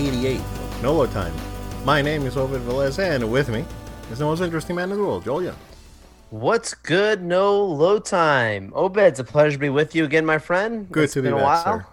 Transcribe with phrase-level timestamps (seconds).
[0.00, 1.32] 188 of Nolo Time.
[1.86, 3.64] My name is Obed Velez, and with me
[4.12, 5.56] is the most interesting man in the world, Joel Young.
[6.28, 7.22] What's good?
[7.22, 8.72] No low time.
[8.74, 10.86] Obed, it's a pleasure to be with you again, my friend.
[10.92, 11.64] Good It's to be back, while.
[11.80, 11.86] sir.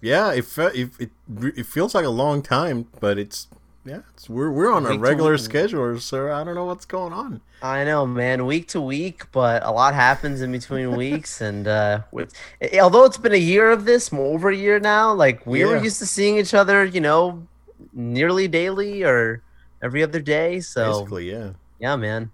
[0.00, 1.10] Yeah, it, fe- it, it
[1.56, 3.48] it feels like a long time, but it's
[3.88, 6.30] yeah, it's, we're we're on a Week regular schedule, sir.
[6.30, 7.40] I don't know what's going on.
[7.62, 8.44] I know, man.
[8.44, 11.40] Week to week, but a lot happens in between weeks.
[11.40, 14.78] And uh, with, eh, although it's been a year of this, more over a year
[14.78, 17.46] now, like we were used to seeing each other, you know,
[17.92, 19.42] nearly daily or
[19.82, 20.60] every other day.
[20.60, 21.52] So Basically, yeah.
[21.78, 22.30] yeah, man.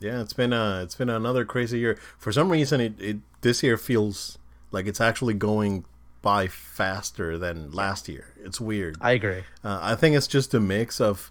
[0.00, 1.98] Yeah, it's been uh it's been another crazy year.
[2.18, 4.38] For some reason it, it this year feels
[4.70, 5.84] like it's actually going
[6.22, 8.32] by faster than last year.
[8.42, 8.96] It's weird.
[9.00, 9.42] I agree.
[9.64, 11.30] Uh, I think it's just a mix of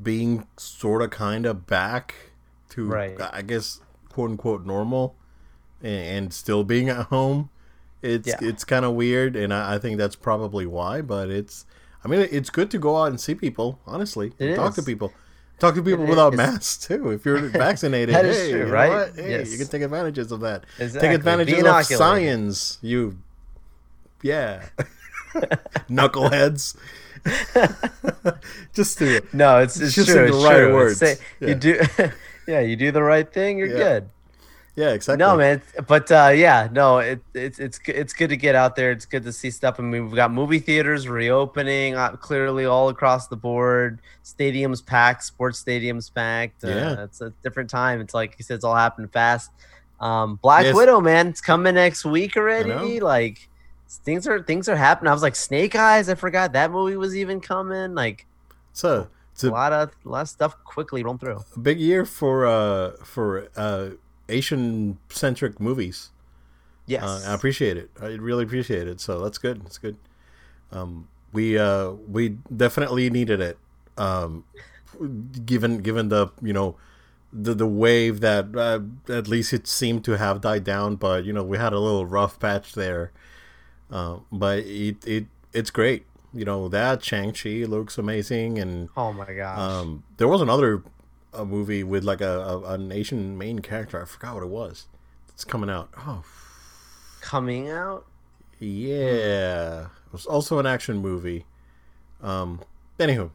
[0.00, 2.14] being sort of kind of back
[2.70, 3.16] to Right.
[3.20, 5.14] I guess quote unquote normal
[5.82, 5.92] and,
[6.24, 7.50] and still being at home.
[8.02, 8.38] It's Yeah.
[8.40, 11.66] it's kind of weird and I, I think that's probably why, but it's
[12.04, 14.30] I mean it's good to go out and see people, honestly.
[14.54, 15.12] Talk to people.
[15.58, 16.38] Talk to people It without is.
[16.38, 17.10] masks too.
[17.10, 19.12] If you're vaccinated, That is hey, true, right?
[19.14, 19.52] Hey, Yes.
[19.52, 20.64] you can take advantages of that.
[20.78, 21.08] Exactly.
[21.08, 22.78] Take advantages of science.
[22.80, 23.18] You,
[24.22, 24.66] yeah,
[25.88, 26.76] knuckleheads.
[28.74, 30.26] Just to No, it's, it's Just true.
[30.30, 30.74] the it's right true.
[30.74, 30.98] words.
[30.98, 31.48] Say, Yeah.
[31.48, 31.80] You do,
[32.48, 33.58] yeah, you do the right thing.
[33.58, 33.76] You're Yeah.
[33.78, 34.08] good.
[34.76, 35.18] yeah, exactly.
[35.18, 38.90] No, man, but uh, yeah, no, it, it's it's it's good to get out there.
[38.92, 39.76] It's good to see stuff.
[39.78, 44.00] I mean, we've got movie theaters reopening uh, clearly all across the board.
[44.24, 46.64] Stadiums packed, sports stadiums packed.
[46.64, 47.04] Uh, Yeah.
[47.04, 48.00] it's a different time.
[48.00, 49.50] It's like you said, it's all happening fast.
[50.00, 50.74] Um, Black Yes.
[50.74, 53.00] Widow, man, it's coming next week already.
[53.00, 53.49] Like
[53.98, 55.10] things are things are happening.
[55.10, 56.08] I was like Snake Eyes.
[56.08, 57.94] I forgot that movie was even coming.
[57.94, 58.26] Like
[58.72, 61.44] so a it's a a, lot of a lot of stuff quickly run through.
[61.60, 63.90] big year for uh for uh
[64.28, 66.10] Asian centric movies.
[66.86, 67.90] Yes, Uh, I appreciate it.
[68.00, 69.00] I really appreciate it.
[69.00, 69.64] So that's good.
[69.64, 69.96] That's good.
[70.72, 73.58] Um, we uh, we definitely needed it.
[73.98, 74.44] Um,
[75.44, 76.76] given given the you know
[77.32, 78.80] the the wave that uh,
[79.12, 82.06] at least it seemed to have died down, but you know we had a little
[82.06, 83.12] rough patch there.
[83.90, 86.06] Uh, but it it it's great.
[86.32, 89.58] You know that Shang Chi looks amazing, and oh my gosh.
[89.58, 90.82] um, there was another
[91.32, 94.00] a movie with like a, a an Asian main character.
[94.00, 94.86] I forgot what it was.
[95.28, 95.90] It's coming out.
[95.96, 96.22] Oh
[97.20, 98.06] coming out.
[98.58, 101.46] yeah, it was also an action movie.
[102.22, 102.60] Um,
[102.98, 103.30] anywho,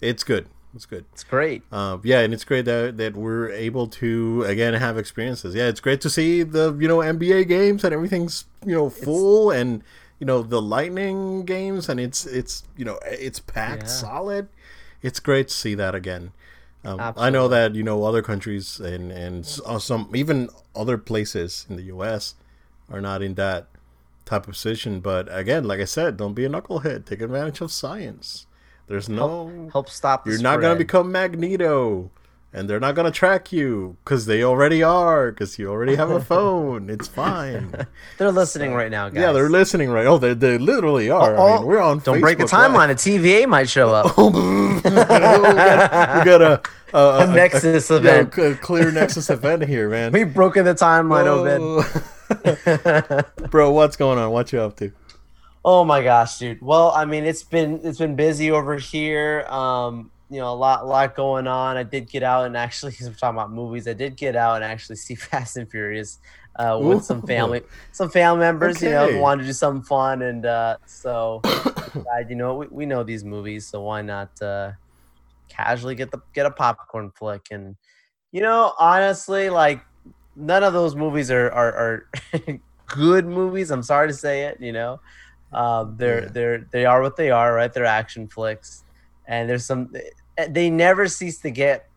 [0.00, 0.48] it's good.
[0.74, 1.04] It's good.
[1.12, 1.62] It's great.
[1.70, 5.54] Uh, yeah, and it's great that that we're able to again have experiences.
[5.54, 9.50] Yeah, it's great to see the you know NBA games and everything's you know full
[9.50, 9.82] and
[10.18, 13.88] you know the Lightning games and it's it's you know it's packed Yeah.
[13.88, 14.48] solid.
[15.02, 16.32] It's great to see that again.
[16.84, 21.66] Um, I know that you know other countries and and uh, some even other places
[21.68, 22.34] in the U.S.
[22.90, 23.66] are not in that
[24.24, 25.00] type of position.
[25.00, 27.04] But again, like I said, don't be a knucklehead.
[27.04, 28.46] Take advantage of science.
[28.86, 30.24] There's no help stop.
[30.24, 32.10] The you're not gonna become Magneto,
[32.52, 35.30] and they're not gonna track you because they already are.
[35.30, 36.90] Because you already have a phone.
[36.90, 37.74] It's fine.
[38.18, 39.20] They're listening right now, guys.
[39.20, 40.06] yeah, they're listening, right?
[40.06, 41.34] Oh, they they literally are.
[41.34, 42.00] I Oh, mean, we're on.
[42.00, 42.90] Don't break the Facebook timeline.
[42.90, 44.16] A TVA might show up.
[44.18, 46.60] we got, we got a,
[46.92, 48.36] a, A Nexus yeah, event.
[48.38, 50.12] a clear Nexus event here, man.
[50.12, 51.62] We've broken the timeline, Obed.
[53.50, 54.30] Bro, what's going on?
[54.30, 54.92] What you up to?
[55.64, 56.60] Oh my gosh, dude.
[56.60, 59.42] Well, I mean, it's been it's been busy over here.
[59.48, 61.76] Um, you know, a lot lot going on.
[61.76, 64.56] I did get out and actually, because we're talking about movies, I did get out
[64.56, 66.18] and actually see Fast and Furious
[66.56, 67.62] uh, with some family,
[67.92, 68.82] some family members.
[68.82, 71.40] You know, wanted to do something fun, and uh, so
[72.28, 74.72] you know, we, we know these movies, so why not uh,
[75.48, 77.48] casually get the get a popcorn flick?
[77.50, 77.76] And
[78.32, 79.82] you know, honestly, like
[80.34, 82.08] none of those movies are are, are
[82.86, 83.70] good movies.
[83.70, 84.60] I'm sorry to say it.
[84.60, 85.00] You know,
[85.52, 86.28] um, they're Yeah.
[86.32, 87.72] they're they are what they are, right?
[87.72, 88.84] They're action flicks,
[89.26, 89.94] and there's some.
[90.48, 91.88] They never cease to get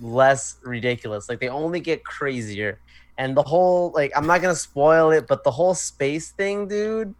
[0.00, 1.28] less ridiculous.
[1.28, 2.78] Like they only get crazier,
[3.18, 7.14] and the whole like I'm not gonna spoil it, but the whole space thing, dude,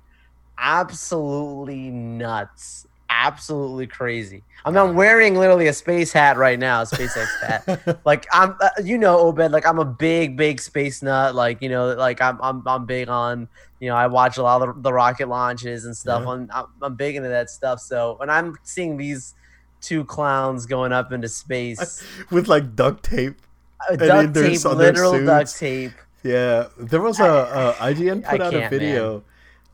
[0.59, 2.87] absolutely nuts,
[3.21, 4.43] absolutely crazy.
[4.65, 8.01] I mean, I'm wearing literally a space hat right now, a SpaceX hat.
[8.05, 11.35] Like I'm uh, you know Obed like I'm a big big space nut.
[11.35, 14.63] Like you know like I'm I'm, I'm big on you know I watch a lot
[14.63, 16.23] of the, the rocket launches and stuff.
[16.23, 16.29] Yeah.
[16.29, 17.81] on I'm, I'm big into that stuff.
[17.81, 19.35] So when I'm seeing these
[19.81, 22.05] two clowns going up into space.
[22.31, 23.41] With like duct tape.
[23.89, 25.93] uh, duct tape literal duct tape.
[26.23, 29.25] Yeah, there was a, a IGN I put out a video.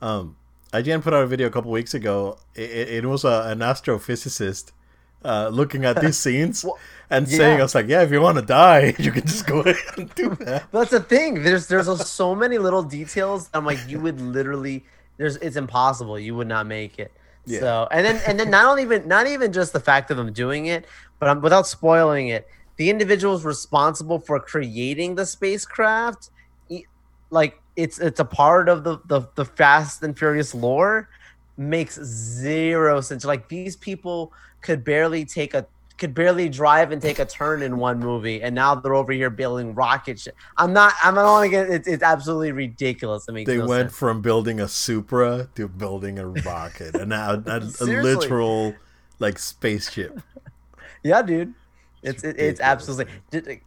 [0.00, 0.36] Um,
[0.82, 2.38] IGN put out a video a couple weeks ago.
[2.54, 4.72] It, it, was a, an astrophysicist
[5.24, 6.78] uh, looking at these scenes Well,
[7.10, 9.60] and saying, "I was like, yeah, if you want to die, you can just go
[9.66, 11.42] ahead and do that." But that's the thing.
[11.42, 13.50] There's there's a, so many little details.
[13.54, 14.84] I'm like, you would literally
[15.16, 16.18] there's it's impossible.
[16.18, 17.12] You would not make it.
[17.46, 17.60] Yeah.
[17.60, 20.32] So and then and then not only even not even just the fact of them
[20.32, 20.86] doing it,
[21.18, 26.30] but um, without spoiling it, the individuals responsible for creating the spacecraft,
[27.30, 31.08] like it's it's a part of the the, the Fast and Furious lore,
[31.56, 33.24] makes zero sense.
[33.24, 34.32] Like these people
[34.62, 35.66] could barely take a
[35.98, 39.30] could barely drive and take a turn in one movie, and now they're over here
[39.30, 40.34] building rocket shit.
[40.58, 40.92] I'm not.
[41.02, 41.70] I'm not only get.
[41.70, 43.26] It's, it's absolutely ridiculous.
[43.28, 43.98] It makes They no went sense.
[43.98, 48.14] from building a Supra to building a rocket, and now a, a Seriously.
[48.14, 48.74] literal
[49.18, 50.20] like spaceship.
[51.02, 51.54] Yeah, dude.
[52.02, 53.12] It's it, it's absolutely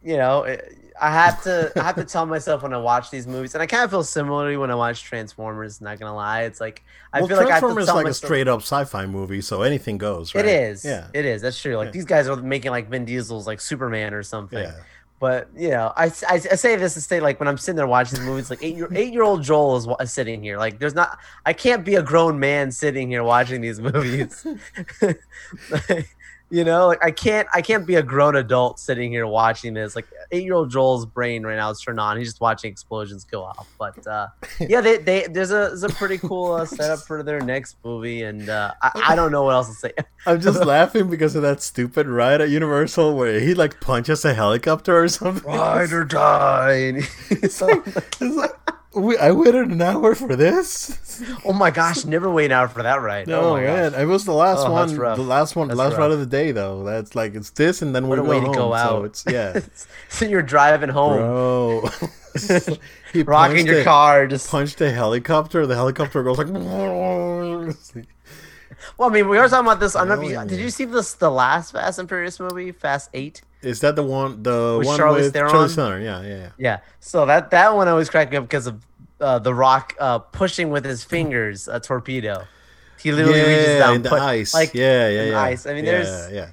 [0.04, 3.26] you know it- I have to I have to tell myself when I watch these
[3.26, 5.80] movies, and I kind of feel similarly when I watch Transformers.
[5.80, 7.96] Not gonna lie, it's like I well, feel like I have to Transformers is tell
[7.96, 10.34] like a straight up sci-fi movie, so anything goes.
[10.34, 10.44] Right?
[10.44, 10.84] It is.
[10.84, 11.08] Yeah.
[11.14, 11.42] It is.
[11.42, 11.76] That's true.
[11.76, 11.92] Like Yeah.
[11.92, 14.58] these guys are making like Vin Diesel's like Superman or something.
[14.58, 14.74] Yeah.
[15.18, 17.86] But you know, I, I, I say this to say like when I'm sitting there
[17.86, 20.58] watching these movies, like eight year eight year old Joel is, is sitting here.
[20.58, 24.46] Like there's not, I can't be a grown man sitting here watching these movies.
[26.50, 29.94] you know, like I can't I can't be a grown adult sitting here watching this.
[29.94, 32.16] Like eight year old Joel's brain right now is turned on.
[32.16, 33.68] He's just watching explosions go off.
[33.78, 34.28] But uh,
[34.60, 38.22] yeah, they, they there's a there's a pretty cool uh, setup for their next movie,
[38.24, 39.92] and uh, I, I don't know what else to say.
[40.26, 44.34] I'm just laughing because of that stupid ride at Universal where he like punches a
[44.34, 45.50] helicopter or something.
[45.50, 47.00] Ride or die.
[47.30, 48.52] It's like, it's like
[48.94, 51.22] we, I waited an hour for this.
[51.44, 53.28] oh my gosh, never wait an hour for that ride.
[53.28, 54.00] No oh my man, gosh.
[54.00, 54.94] it was the last Oh, one.
[54.96, 55.16] rough.
[55.16, 56.82] The last one, That's last ride of the day though.
[56.82, 58.78] That's like it's this, and then we're going to go home.
[58.78, 59.04] So out.
[59.04, 59.60] it's yeah,
[60.08, 61.88] so you're driving home, bro.
[63.12, 64.26] he rocking your it- car.
[64.26, 65.66] Just Punched a helicopter.
[65.66, 66.48] The helicopter goes like.
[68.98, 69.94] well, I mean, we are talking about this.
[69.94, 72.72] I don't know if you, did you see this the last Fast and Furious movie,
[72.72, 73.42] Fast Eight?
[73.62, 74.42] Is that the one?
[74.42, 75.52] The With one Charlize with Theron?
[75.52, 76.02] Charlize Theron?
[76.02, 76.50] Yeah, yeah, yeah.
[76.58, 76.78] Yeah.
[77.00, 78.82] So that that one always cracked me up because of
[79.20, 82.44] uh, the Rock uh, pushing with his fingers a torpedo.
[82.98, 84.52] He literally reaches down, in the put- ice.
[84.54, 85.40] like yeah, yeah, yeah.
[85.40, 85.66] ice.
[85.66, 86.48] I mean, yeah, there's- yeah.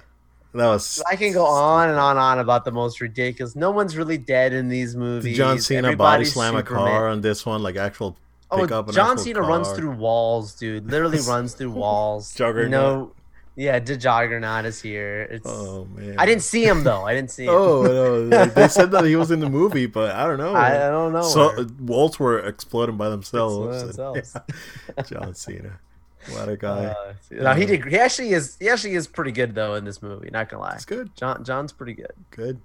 [0.53, 3.55] That was I can go on and on and on about the most ridiculous.
[3.55, 5.37] No one's really dead in these movies.
[5.37, 6.83] John Cena body slam Superman.
[6.83, 8.17] a car on this one, like actual
[8.49, 10.89] Oh, John Cena runs through walls, dude.
[10.89, 12.33] Literally runs through walls.
[12.33, 12.69] Juggernaut.
[12.69, 13.11] No,
[13.57, 15.27] yeah, the Juggernaut is here.
[15.31, 15.47] It's.
[15.49, 17.01] Oh man, I didn't see him though.
[17.03, 17.53] I didn't see him.
[17.53, 20.53] Oh no, like, they said that he was in the movie, but I don't know.
[20.53, 21.23] I, I don't know.
[21.23, 21.65] so where.
[21.79, 23.81] walls were exploding by themselves.
[23.81, 24.37] Themselves.
[24.95, 25.03] Yeah.
[25.09, 25.79] John Cena,
[26.33, 26.85] what a guy!
[26.85, 27.83] Uh, no, he did.
[27.85, 28.57] He actually is.
[28.59, 30.29] He actually is pretty good though in this movie.
[30.31, 30.75] Not gonna lie.
[30.75, 32.13] It's good, John John's pretty good.
[32.29, 32.61] good.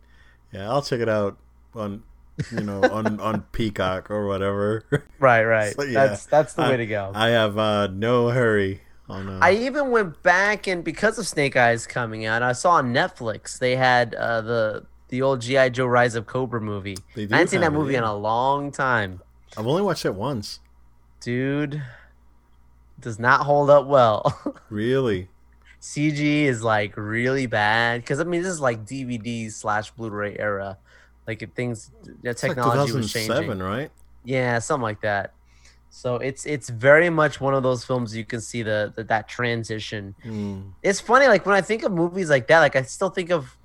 [0.52, 1.38] Yeah, I'll check it out
[1.74, 2.02] on,
[2.50, 4.84] you know, on on Peacock or whatever.
[5.18, 5.74] Right, right.
[5.74, 7.12] So, yeah, that's that's the I- way to go.
[7.14, 9.28] I have uh, no hurry on.
[9.28, 12.92] Uh, I even went back and because of Snake Eyes coming out, I saw on
[12.94, 16.96] Netflix they had uh, the the old GI Joe Rise of Cobra movie.
[17.16, 19.20] I hadn't seen that have it, movie in a long time,
[19.56, 20.60] I've only watched it once.
[21.20, 21.82] dude.
[23.00, 24.56] Does not hold up well.
[24.70, 25.28] Really?
[25.80, 30.78] CG is like really bad because I mean this is like DVD slash Blu-ray era,
[31.26, 33.58] like if things the It's like technology was 2007, changing.
[33.66, 33.90] right?
[34.24, 35.32] Yeah, something like that.
[35.94, 39.28] So it's it's very much one of those films you can see the, the that
[39.28, 40.14] transition.
[40.22, 40.60] Hmm.
[40.82, 43.58] It's funny, like when I think of movies like that, like I still think of,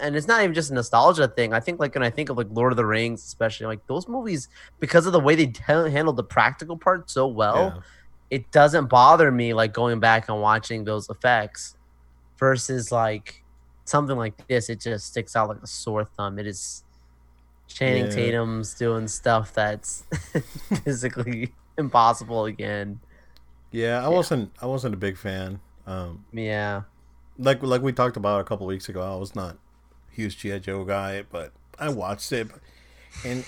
[0.00, 1.52] and it's not even just a nostalgia thing.
[1.52, 4.06] I think like when I think of like Lord of the Rings, especially like those
[4.06, 7.80] movies, because of the way they t- handled the practical part so well, Yeah.
[8.38, 11.76] it doesn't bother me like going back and watching those effects,
[12.38, 13.42] versus like
[13.84, 14.70] something like this.
[14.70, 16.38] It just sticks out like a sore thumb.
[16.38, 16.84] It is
[17.66, 18.10] Channing Yeah.
[18.12, 20.04] Tatum's doing stuff that's
[20.84, 23.00] physically impossible again.
[23.70, 24.52] Yeah, I wasn't.
[24.62, 25.60] I wasn't a big fan.
[25.86, 26.84] Um, Yeah.
[27.38, 29.56] like like we talked about a couple weeks ago, I was not
[30.10, 32.48] a huge GI Joe guy, but I watched it,
[33.24, 33.46] and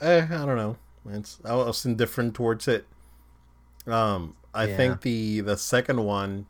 [0.00, 0.76] eh, I don't know.
[1.10, 2.86] It's I was indifferent towards it.
[3.86, 4.76] Um, I Yeah.
[4.76, 6.46] think the the second one,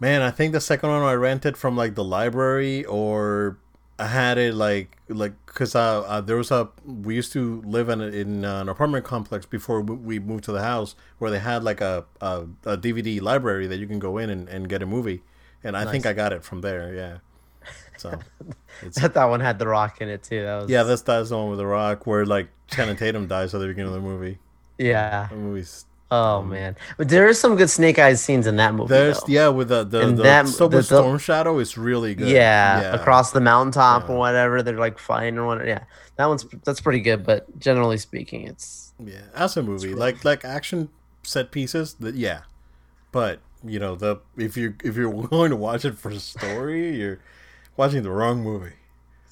[0.00, 3.58] man, I think the second one I rented from like the library or
[3.98, 7.88] I had it like like because uh, uh, there was a we used to live
[7.88, 11.64] in a, in an apartment complex before we- moved to the house where they had
[11.64, 14.86] like a a, a DVD library that you can go in and, and get a
[14.86, 15.22] movie,
[15.64, 16.94] and I think I got it from there.
[16.94, 17.18] Yeah,
[17.96, 18.18] so
[18.82, 20.42] it's that one had the rock in it too.
[20.42, 23.54] That was yeah that's that's the one with the Rock where like Channing Tatum dies
[23.54, 24.38] at the beginning of the movie.
[24.78, 25.28] yeah.
[25.30, 28.74] The movie's Oh um, man, but there is some good Snake Eyes scenes in that
[28.74, 28.90] movie.
[28.90, 29.26] there's though.
[29.28, 32.28] yeah with the the, And the that- stuff the- the- Storm Shadow is really good.
[32.28, 34.14] yeah, across the mountaintop Yeah.
[34.14, 34.62] or whatever.
[34.62, 35.66] They're like fighting or whatever.
[35.68, 35.82] Yeah,
[36.16, 37.24] that one's that's pretty good.
[37.26, 39.98] But generally speaking, it's Yeah, as a movie, rough.
[39.98, 40.90] like like action
[41.24, 42.42] set pieces, that yeah,
[43.10, 46.94] but you know the if you if you're going to watch it for the story,
[46.96, 47.18] you're
[47.76, 48.74] watching the wrong movie.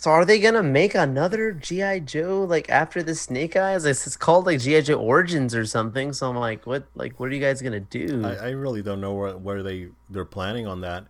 [0.04, 3.86] So are they gonna make another GI Joe like after the Snake Eyes?
[3.86, 6.12] It's, it's called like GI Joe Origins or something.
[6.12, 6.84] So I'm like, what?
[6.94, 8.22] Like, what are you guys gonna do?
[8.22, 11.06] I, I really don't know where, where they they're planning on that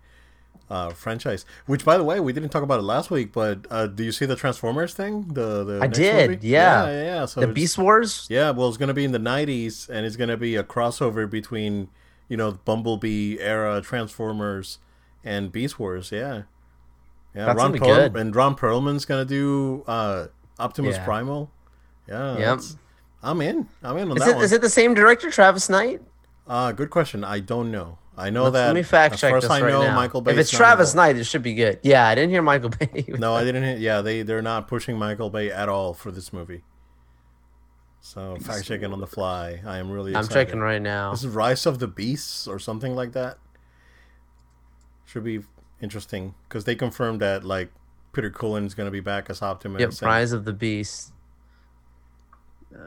[0.71, 1.45] uh, franchise.
[1.67, 4.13] Which, by the way, we didn't talk about it last week, but uh, do you
[4.13, 5.27] see the Transformers thing?
[5.27, 6.85] The the I did, yeah.
[6.85, 7.03] yeah, yeah.
[7.03, 7.27] yeah.
[7.27, 8.29] So the Beast Wars.
[8.31, 11.89] Yeah, well, it's gonna be in the '90s, and it's gonna be a crossover between
[12.29, 14.79] you know Bumblebee era Transformers
[15.25, 16.13] and Beast Wars.
[16.13, 16.43] Yeah,
[17.35, 17.47] yeah.
[17.47, 18.17] That's Ron be good.
[18.17, 20.27] and Ron Perlman's gonna do uh,
[20.59, 21.05] Optimus Yeah.
[21.05, 21.51] Primal.
[22.09, 22.61] Yeah, Yep.
[23.23, 23.67] I'm in.
[23.83, 24.45] I'm in on Is that it one.
[24.45, 26.03] is it the same director, Travis Knight?
[26.47, 27.25] Uh, good question.
[27.25, 27.99] I don't know.
[28.17, 28.67] I know Let's- that.
[28.67, 29.97] Let me fact check this I right know, now.
[29.97, 30.33] Michael Bay.
[30.33, 31.81] if it's Travis Knight, it should be good.
[31.83, 33.07] Yeah, I didn't hear Michael Bay.
[33.19, 33.63] No, I didn't.
[33.65, 36.63] Hit, yeah, they they're not pushing Michael Bay at all for this movie.
[38.01, 39.63] So fact checking on the fly.
[39.67, 40.15] I am really.
[40.15, 41.11] I'm checking right now.
[41.13, 43.39] This is Rise of the Beasts or something like that.
[45.07, 45.41] Should be
[45.81, 47.71] interesting because they confirmed that like
[48.13, 49.81] Peter Cullen is going to be back as Optimus.
[49.81, 51.13] Yep, and- Rise of the Beast.
[52.73, 52.79] Do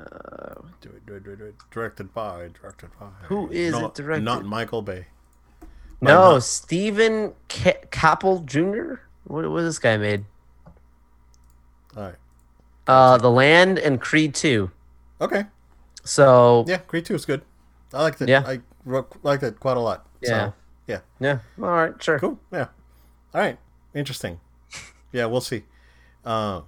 [0.89, 1.55] it, do it, do it, do it.
[1.71, 3.07] Directed by, directed by.
[3.27, 4.23] Who is it Not- directed?
[4.25, 5.07] Not Michael Bay.
[6.01, 9.01] No, not- Steven Caple Jr.
[9.23, 10.25] What was this guy made?
[11.95, 12.15] All right.
[12.85, 14.69] Uh, The Land and Creed 2.
[15.21, 15.45] Okay.
[16.03, 17.41] So Yeah, Creed Two is good.
[17.93, 18.29] I liked it.
[18.29, 18.43] Yeah.
[18.45, 18.61] I
[19.23, 20.05] liked it quite a lot.
[20.21, 20.27] Yeah.
[20.29, 20.53] So,
[20.87, 20.99] yeah.
[21.19, 22.19] yeah, all right, sure.
[22.19, 22.39] Cool.
[22.51, 22.67] Yeah.
[23.33, 23.57] All right.
[23.93, 24.39] Interesting.
[25.11, 25.63] Yeah, we'll see.
[26.25, 26.61] Uh,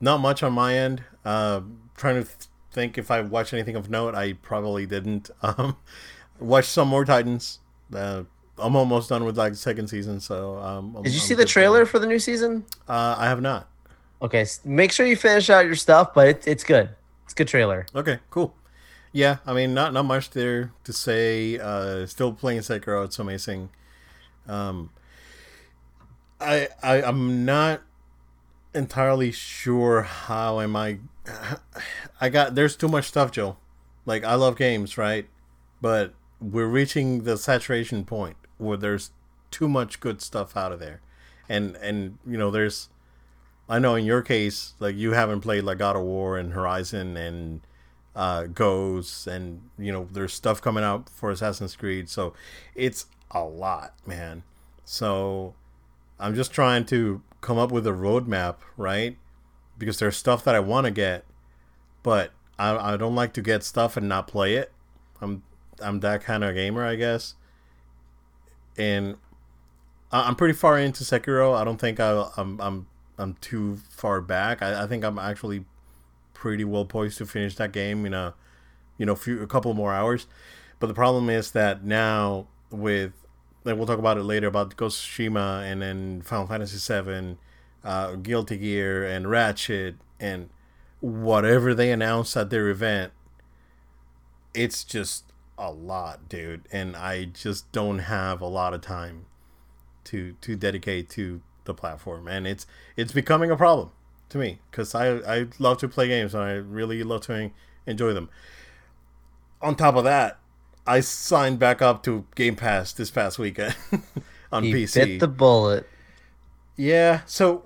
[0.00, 1.04] not much on my end.
[1.24, 1.60] Uh,
[1.96, 4.14] trying to th- think if I watched anything of note.
[4.14, 5.30] I probably didn't.
[5.42, 5.76] Um,
[6.40, 7.60] watched some more Titans.
[7.94, 8.24] Uh,
[8.58, 10.20] I'm almost done with like the second season.
[10.20, 12.64] So um, Did you I'm see the trailer for the new season?
[12.88, 13.68] Uh, I have not.
[14.22, 16.90] Okay, make sure you finish out your stuff, but it, it's good.
[17.24, 17.86] It's a good trailer.
[17.94, 18.18] Okay.
[18.30, 18.54] Cool.
[19.12, 21.58] Yeah, I mean, not not much there to say.
[21.58, 23.04] Uh, still playing Sekiro.
[23.04, 23.70] It's amazing.
[24.48, 24.90] Um,
[26.44, 27.82] I, I I'm not
[28.74, 30.98] entirely sure how am I.
[32.20, 33.56] I got there's too much stuff, Joe.
[34.06, 35.26] Like I love games, right?
[35.80, 39.10] But we're reaching the saturation point where there's
[39.50, 41.00] too much good stuff out of there,
[41.48, 42.88] and and you know there's.
[43.66, 47.16] I know in your case, like you haven't played like God of War and Horizon
[47.16, 47.62] and
[48.14, 52.34] uh, Ghosts, and you know there's stuff coming out for Assassin's Creed, so
[52.74, 54.42] it's a lot, man.
[54.84, 55.54] So
[56.18, 59.16] I'm just trying to come up with a roadmap, right?
[59.76, 61.24] Because there's stuff that I want to get,
[62.02, 64.72] but I, I don't like to get stuff and not play it.
[65.20, 65.42] I'm
[65.80, 67.34] I'm that kind of gamer, I guess.
[68.76, 69.16] And
[70.12, 71.56] I'm pretty far into Sekiro.
[71.56, 72.86] I don't think I, I'm I'm
[73.18, 74.62] I'm too far back.
[74.62, 75.64] I, I think I'm actually
[76.32, 78.34] pretty well poised to finish that game in a
[78.98, 80.26] you know few a couple more hours.
[80.78, 83.23] But the problem is that now with
[83.64, 87.36] like we'll talk about it later about Ghost of Tsushima and then Final Fantasy VII,
[87.82, 90.50] uh, Guilty Gear and Ratchet and
[91.00, 93.12] whatever they announce at their event,
[94.54, 95.24] it's just
[95.58, 96.62] a lot, dude.
[96.72, 99.26] And I just don't have a lot of time
[100.04, 102.66] to to dedicate to the platform, and it's
[102.96, 103.90] it's becoming a problem
[104.30, 107.50] to me because I I love to play games and I really love to
[107.86, 108.28] enjoy them.
[109.62, 110.38] On top of that,
[110.86, 113.74] I signed back up to Game Pass this past weekend
[114.52, 114.94] on He PC.
[114.94, 115.88] bit the bullet.
[116.76, 117.64] Yeah, so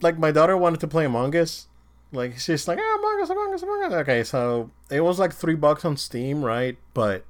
[0.00, 1.68] like my daughter wanted to play Among Us.
[2.12, 3.92] Like she's like, ah, Among Us, Among Us, Among Us.
[3.92, 6.76] Okay, so it was like three bucks on Steam, right?
[6.94, 7.24] But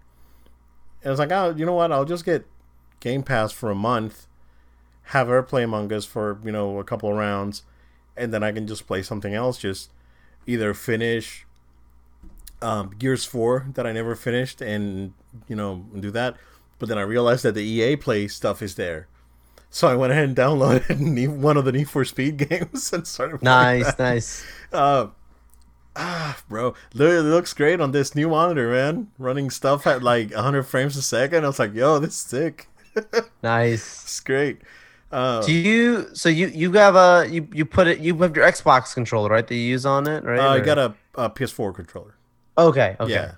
[1.02, 1.92] it was like, oh, you know what?
[1.92, 2.46] I'll just get
[3.00, 4.26] Game Pass for a month,
[5.04, 7.62] have her play Among Us for you know a couple of rounds,
[8.16, 9.58] and then I can just play something else.
[9.58, 9.90] Just
[10.46, 11.46] either finish
[12.62, 15.12] um, Gears Four that I never finished, and
[15.48, 16.36] you know do that.
[16.78, 19.08] But then I realized that the EA Play stuff is there.
[19.70, 23.38] So I went ahead and downloaded one of the Need for Speed games and started
[23.40, 24.46] playing Nice, nice.
[24.72, 25.08] uh,
[25.96, 29.08] ah, bro, it looks great on this new monitor, man.
[29.18, 31.44] Running stuff at like 100 frames a second.
[31.44, 32.68] I was like, yo, this is sick.
[33.42, 34.02] Nice.
[34.04, 34.62] It's great.
[35.10, 38.44] Uh, Do you so you you have a you you put it you have your
[38.44, 40.38] Xbox controller right that you use on it right?
[40.38, 42.14] uh, I got a, a PS4 controller.
[42.58, 43.12] okay okay.
[43.12, 43.32] Yeah.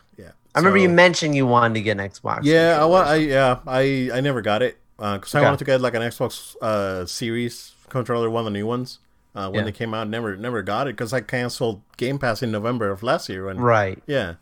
[0.54, 2.40] I remember So- you mentioned you wanted to get an Xbox.
[2.42, 3.07] Yeah, I want.
[3.09, 5.45] I yeah, I I never got it because I Okay.
[5.47, 8.99] wanted to get like an Xbox uh, Series controller, one of the new ones.
[9.35, 9.64] Uh, when Yeah.
[9.66, 13.02] they came out, never never got it because I canceled Game Pass in November of
[13.02, 13.49] last year.
[13.49, 14.02] And right.
[14.07, 14.35] Yeah.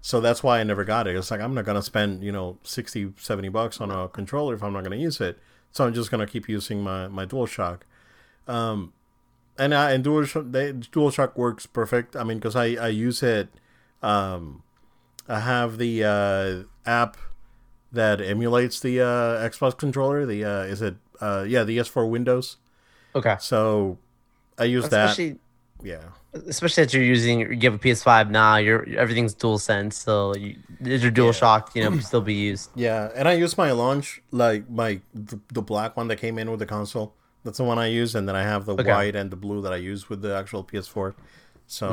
[0.00, 1.14] So that's why I never got it.
[1.14, 4.54] It's like I'm not going to spend, you know, 60, 70 bucks on a controller
[4.54, 5.38] if I'm not going to use it.
[5.70, 7.80] So I'm just going to keep using my my DualShock.
[8.48, 8.94] Um
[9.58, 12.16] and I and DualShock they, DualShock works perfect.
[12.16, 13.48] I mean cuz I I use it
[14.02, 14.62] um
[15.36, 17.16] I have the uh app
[17.92, 20.20] that emulates the uh Xbox controller.
[20.26, 22.56] The uh is it uh yeah, the S4 Windows.
[23.14, 23.36] Okay.
[23.40, 23.98] So
[24.58, 25.18] I use that.
[25.84, 25.98] Yeah.
[26.32, 28.56] especially that you're using you have a PS5 now.
[28.56, 31.42] You're everything's dual sense, so you, your dual Yeah.
[31.42, 32.70] shock, you know, still be used.
[32.86, 36.50] Yeah, and I use my launch like my the, the black one that came in
[36.52, 37.08] with the console.
[37.44, 38.88] That's the one I use, and then I have the Okay.
[38.94, 41.14] white and the blue that I use with the actual PS4.
[41.66, 41.86] So,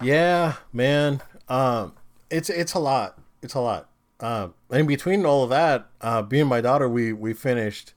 [0.00, 0.04] Hmm.
[0.06, 1.94] yeah, man, um,
[2.30, 3.18] it's it's a lot.
[3.42, 3.88] It's a lot.
[4.20, 7.94] Uh, in between all of that, uh, my daughter, we we finished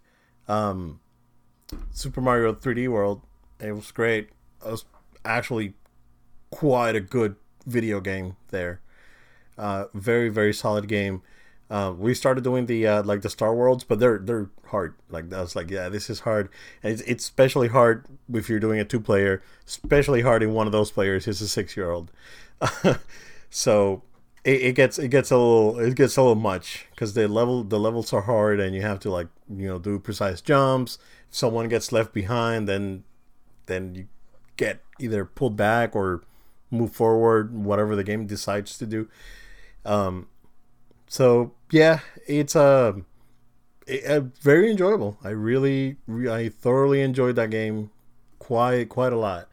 [0.48, 1.00] um,
[1.92, 3.22] Super Mario 3D World.
[3.60, 4.30] It was great.
[4.66, 4.86] It was
[5.24, 5.74] actually
[6.52, 8.82] quite a good video game there.
[9.58, 11.22] Uh, very very solid game.
[11.70, 14.96] Uh, we started doing the uh, like the Star Worlds, but they're they're hard.
[15.10, 16.50] Like I was like, yeah, this is hard,
[16.82, 19.42] and it's, it's especially hard if you're doing a two player.
[19.66, 22.12] Especially hard in one of those players is a six year old.
[23.50, 24.04] so
[24.44, 27.64] it, it gets it gets a little it gets a little much because the level
[27.64, 30.98] the levels are hard and you have to like you know do precise jumps.
[31.30, 33.04] If someone gets left behind, then
[33.66, 34.08] then you
[34.56, 36.24] get either pulled back or
[36.72, 39.08] move forward, whatever the game decides to do.
[39.86, 40.28] Um,
[41.08, 43.02] so yeah, it's a,
[43.86, 45.18] it, uh, very enjoyable.
[45.24, 47.92] I really, re- I thoroughly enjoyed that game
[48.40, 49.48] quite quite a lot.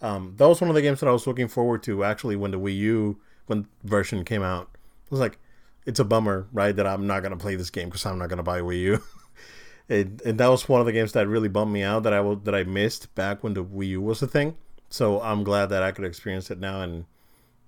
[0.00, 2.50] Um, that was one of the games that I was looking forward to actually when
[2.50, 4.70] the Wii U when version came out.
[4.74, 5.38] I was like,
[5.86, 8.42] it's a bummer, right, that I'm not gonna play this game because I'm not gonna
[8.42, 9.02] buy Wii U.
[9.88, 12.34] it, and that was one of the games that really bummed me out that I
[12.44, 14.56] that I missed back when the Wii U was a thing.
[14.90, 17.04] So I'm glad that I could experience it now and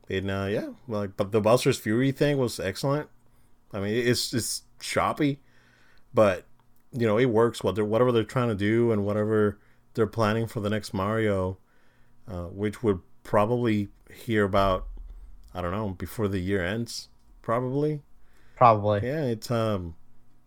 [0.08, 3.08] and uh, yeah, like but the Bowser's Fury thing was excellent.
[3.72, 5.40] I mean, it's it's choppy,
[6.12, 6.44] but
[6.92, 7.62] you know it works.
[7.62, 9.58] What they're whatever they're trying to do and whatever
[9.94, 11.58] they're planning for the next Mario,
[12.28, 14.86] uh, which would probably hear about,
[15.54, 17.08] I don't know, before the year ends,
[17.42, 18.02] probably.
[18.56, 19.00] Probably.
[19.02, 19.94] Yeah, it's um,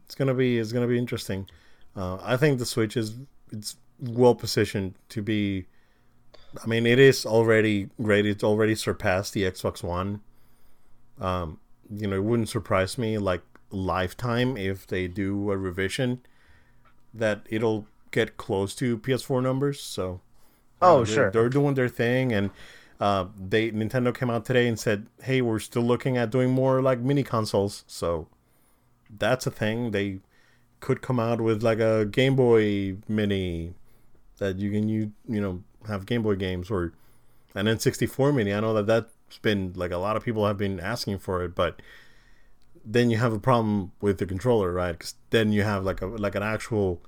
[0.05, 1.49] it's gonna be it's gonna be interesting.
[1.95, 3.15] Uh, I think the Switch is
[3.51, 5.65] it's well positioned to be.
[6.63, 8.25] I mean, it is already great.
[8.27, 10.21] It's already surpassed the Xbox One.
[11.19, 16.21] Um, you know, it wouldn't surprise me like lifetime if they do a revision
[17.13, 19.81] that it'll get close to PS4 numbers.
[19.81, 20.21] So,
[20.81, 21.31] Oh, they're- sure.
[21.31, 22.51] they're doing their thing, and
[22.99, 26.81] uh, they Nintendo came out today and said, "Hey, we're still looking at doing more
[26.81, 28.27] like mini consoles." So
[29.09, 29.91] that's a thing.
[29.91, 30.19] They
[30.79, 33.73] could come out with like a Game Boy Mini
[34.37, 36.93] that you can you you know have Game Boy games or
[37.55, 38.53] an N64 Mini.
[38.53, 41.55] I know that that's been like a lot of people have been asking for it,
[41.55, 41.81] but
[42.85, 44.91] then you have a problem with the controller, right?
[44.91, 47.01] Because then you have like a like an actual,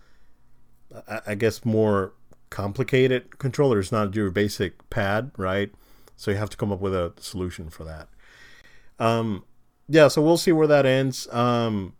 [1.07, 2.13] I, I guess, more
[2.55, 3.79] complicated controller.
[3.79, 5.73] It's not your basic pad, right?
[6.15, 8.07] So you have to come up with a solution for that.
[8.97, 9.43] Um,
[9.89, 11.27] yeah, so we'll see where that ends.
[11.33, 11.95] Um,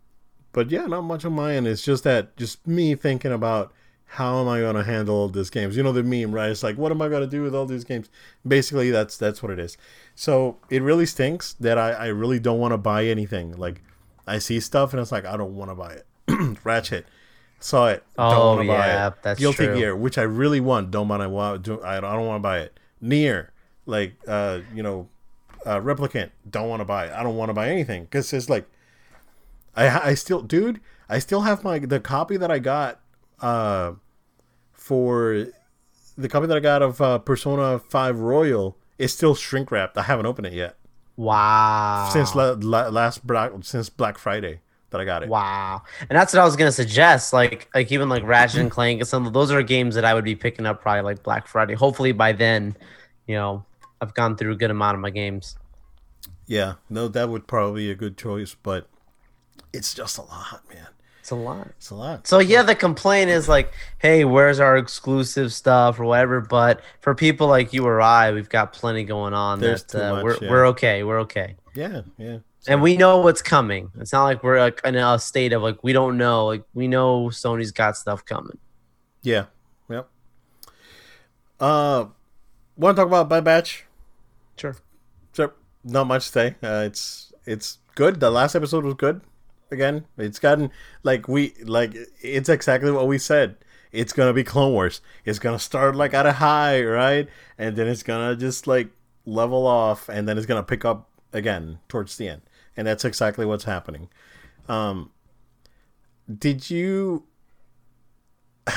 [0.52, 1.66] but yeah, not much on my end.
[1.66, 3.74] It's just that, just me thinking about
[4.06, 5.76] how am I going to handle these games.
[5.76, 6.48] You know the meme, right?
[6.48, 8.08] It's like, what am I going to do with all these games?
[8.48, 9.76] Basically, that's that's what it is.
[10.14, 13.58] So it really stinks that I, I really don't want to buy anything.
[13.58, 13.82] Like
[14.26, 16.06] I see stuff and it's like I don't want to buy it.
[16.64, 17.04] Ratchet,
[17.60, 19.14] saw it, don't Oh, want to buy yeah, it.
[19.22, 19.76] that's Guilty true.
[19.76, 21.62] Gear, which I really want, don't want to want.
[21.62, 22.78] Do, I don't, I don't want to buy it.
[23.02, 23.48] NieR,
[23.86, 25.08] like uh, you know,
[25.64, 27.12] uh, Replicant, don't want to buy it.
[27.12, 28.66] I don't want to buy anything because it's like
[29.76, 33.00] I I still, dude, I still have my the copy that I got
[33.40, 33.92] uh
[34.72, 35.46] for
[36.16, 39.98] the copy that I got of uh, Persona Five Royal is still shrink wrapped.
[39.98, 40.76] I haven't opened it yet
[41.16, 42.08] Wow.
[42.12, 44.60] since la- la- last Black since Black Friday
[44.96, 45.28] that I got it.
[45.28, 45.82] Wow.
[46.00, 47.32] And that's what I was gonna suggest.
[47.32, 50.14] Like like even like Ratchet and Clank and some of those are games that I
[50.14, 51.74] would be picking up probably like Black Friday.
[51.74, 52.76] Hopefully by then,
[53.26, 53.64] you know,
[54.00, 55.56] I've gone through a good amount of my games.
[56.46, 58.88] Yeah, no, that would probably be a good choice, but
[59.72, 60.86] it's just a lot, man.
[61.26, 61.66] It's a lot.
[61.78, 62.26] It's a lot.
[62.28, 66.40] So yeah, the complaint is like, hey, where's our exclusive stuff or whatever?
[66.40, 69.58] But for people like you or I, we've got plenty going on.
[69.58, 70.50] There's that uh, much, we're yeah.
[70.50, 71.02] we're okay.
[71.02, 71.56] We're okay.
[71.74, 72.38] Yeah, yeah.
[72.68, 73.90] And we know what's coming.
[74.00, 76.46] It's not like we're like in a state of like we don't know.
[76.46, 78.58] Like we know Sony's got stuff coming.
[79.22, 79.46] Yeah.
[79.88, 80.08] Yep.
[81.60, 82.06] Uh,
[82.76, 83.84] want to talk about Bad Batch?
[84.56, 84.76] Sure.
[85.32, 85.54] Sure.
[85.84, 86.56] Not much to say.
[86.62, 88.20] Uh, it's it's good.
[88.20, 89.20] The last episode was good.
[89.70, 90.70] Again, it's gotten
[91.02, 93.56] like we like it's exactly what we said.
[93.92, 95.00] It's gonna be Clone Wars.
[95.24, 98.90] It's gonna start like at a high, right, and then it's gonna just like
[99.24, 102.42] level off, and then it's gonna pick up again towards the end,
[102.76, 104.08] and that's exactly what's happening.
[104.68, 105.10] Um,
[106.38, 107.24] did you?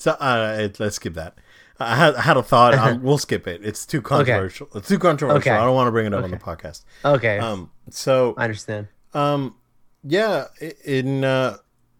[0.00, 1.36] So uh, let's skip that.
[1.80, 2.74] I had, I had a thought.
[2.78, 3.64] Um, we'll skip it.
[3.64, 4.68] It's too controversial.
[4.76, 5.38] It's too controversial.
[5.38, 5.50] Okay.
[5.50, 6.84] I don't want to bring it up on the podcast.
[7.04, 7.38] Okay.
[7.40, 8.86] Um, so I understand.
[9.12, 9.56] um,
[10.04, 10.44] yeah,
[10.84, 11.56] in uh,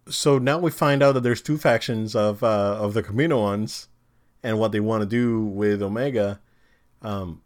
[0.09, 3.89] so now we find out that there's two factions of uh, of the Kaminoans,
[4.45, 6.41] and what they want to do with Omega.
[7.03, 7.43] Um,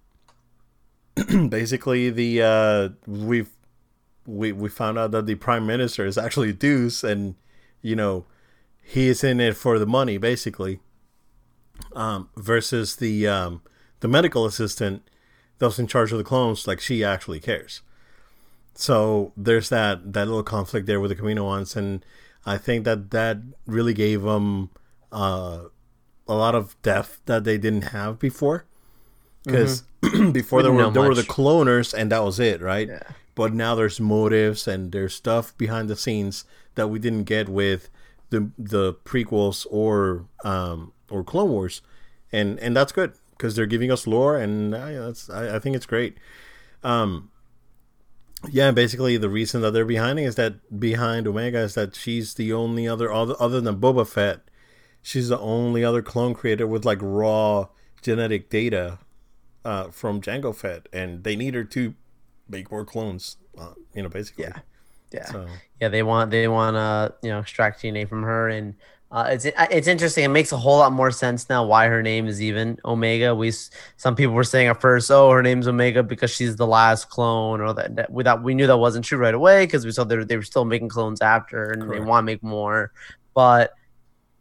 [1.49, 3.51] basically, the uh, we've
[4.27, 7.35] we we found out that the prime minister is actually Deuce, and
[7.81, 8.25] you know
[8.83, 10.81] he is in it for the money, basically.
[11.95, 13.63] Um, versus the um,
[14.01, 15.03] the medical assistant
[15.59, 17.83] that was in charge of the clones, like she actually cares.
[18.75, 22.05] So there's that that little conflict there with the Kaminoans, and
[22.47, 24.71] I think that that really gave them
[25.11, 25.65] uh,
[26.27, 28.65] a lot of depth that they didn't have before.
[29.45, 30.31] Because mm-hmm.
[30.33, 32.89] before there were there were the cloners, and that was it, right?
[32.89, 33.03] Yeah.
[33.35, 37.89] But now there's motives and there's stuff behind the scenes that we didn't get with
[38.31, 41.83] the the prequels or um, or Clone Wars,
[42.33, 45.77] and and that's good because they're giving us lore, and uh, that's I, I, think
[45.77, 46.17] it's great.
[46.83, 47.31] Um,
[48.51, 52.53] yeah, basically the reason that they're behind is that behind Omega is that she's the
[52.53, 54.41] only other other, other than Boba Fett,
[55.03, 57.69] she's the only other clone creator with like raw
[58.01, 58.99] genetic data
[59.65, 61.95] uh, from Jango Fett, and they need her to
[62.49, 63.37] make more clones.
[63.59, 64.45] Uh, you know, basically.
[64.45, 64.59] Yeah.
[65.13, 65.27] Yeah.
[65.27, 65.47] So.
[65.81, 68.75] Yeah, they want they want to uh, you know extract DNA from her, and
[69.11, 70.25] uh, it's it's interesting.
[70.25, 73.35] It makes a whole lot more sense now why her name is even Omega.
[73.35, 73.53] We
[73.99, 77.61] some people were saying at first, oh, her name's Omega because she's the last clone,
[77.61, 80.05] or that, that we thought we knew that wasn't true right away because we saw
[80.05, 82.01] they were, they were still making clones after, and Correct.
[82.03, 82.93] they want to make more.
[83.35, 83.73] But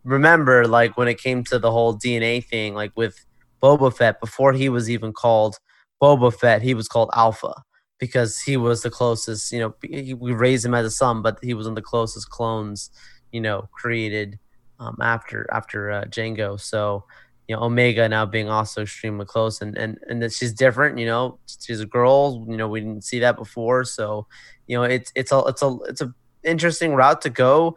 [0.05, 3.25] remember, like when it came to the whole DNA thing, like with
[3.61, 5.57] Boba Fett, before he was even called
[6.01, 7.53] Boba Fett, he was called Alpha
[7.99, 9.51] because he was the closest.
[9.51, 9.75] You know,
[10.15, 12.89] we raised him as a son, but he was one of the closest clones.
[13.31, 14.39] You know, created
[14.79, 16.59] um, after after uh, Jango.
[16.59, 17.05] So
[17.47, 20.97] you know, Omega now being also extremely close, and and and that she's different.
[20.97, 22.45] You know, she's a girl.
[22.49, 23.83] You know, we didn't see that before.
[23.85, 24.27] So
[24.67, 27.75] you know, it's it's a it's a it's a interesting route to go.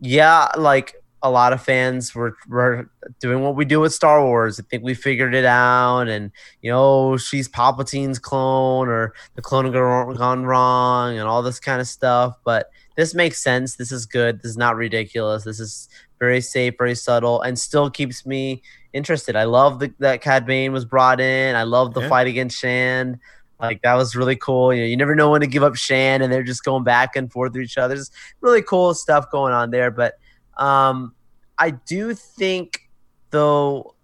[0.00, 2.88] Yeah, like a lot of fans were, were
[3.20, 4.60] doing what we do with Star Wars.
[4.60, 6.30] I think we figured it out, and
[6.62, 11.88] you know, she's Palpatine's clone, or the clone gone wrong, and all this kind of
[11.88, 12.36] stuff.
[12.44, 13.76] But this makes sense.
[13.76, 14.42] This is good.
[14.42, 15.44] This is not ridiculous.
[15.44, 19.36] This is very safe, very subtle, and still keeps me interested.
[19.36, 21.54] I love the, that Cad Bane was brought in.
[21.56, 22.08] I love the yeah.
[22.08, 23.18] fight against Shand.
[23.60, 24.72] Like that was really cool.
[24.72, 27.16] You know, you never know when to give up Shand, and they're just going back
[27.16, 27.94] and forth with each other.
[27.94, 29.90] There's really cool stuff going on there.
[29.90, 30.14] But
[30.56, 31.14] um,
[31.58, 32.88] I do think,
[33.30, 33.94] though,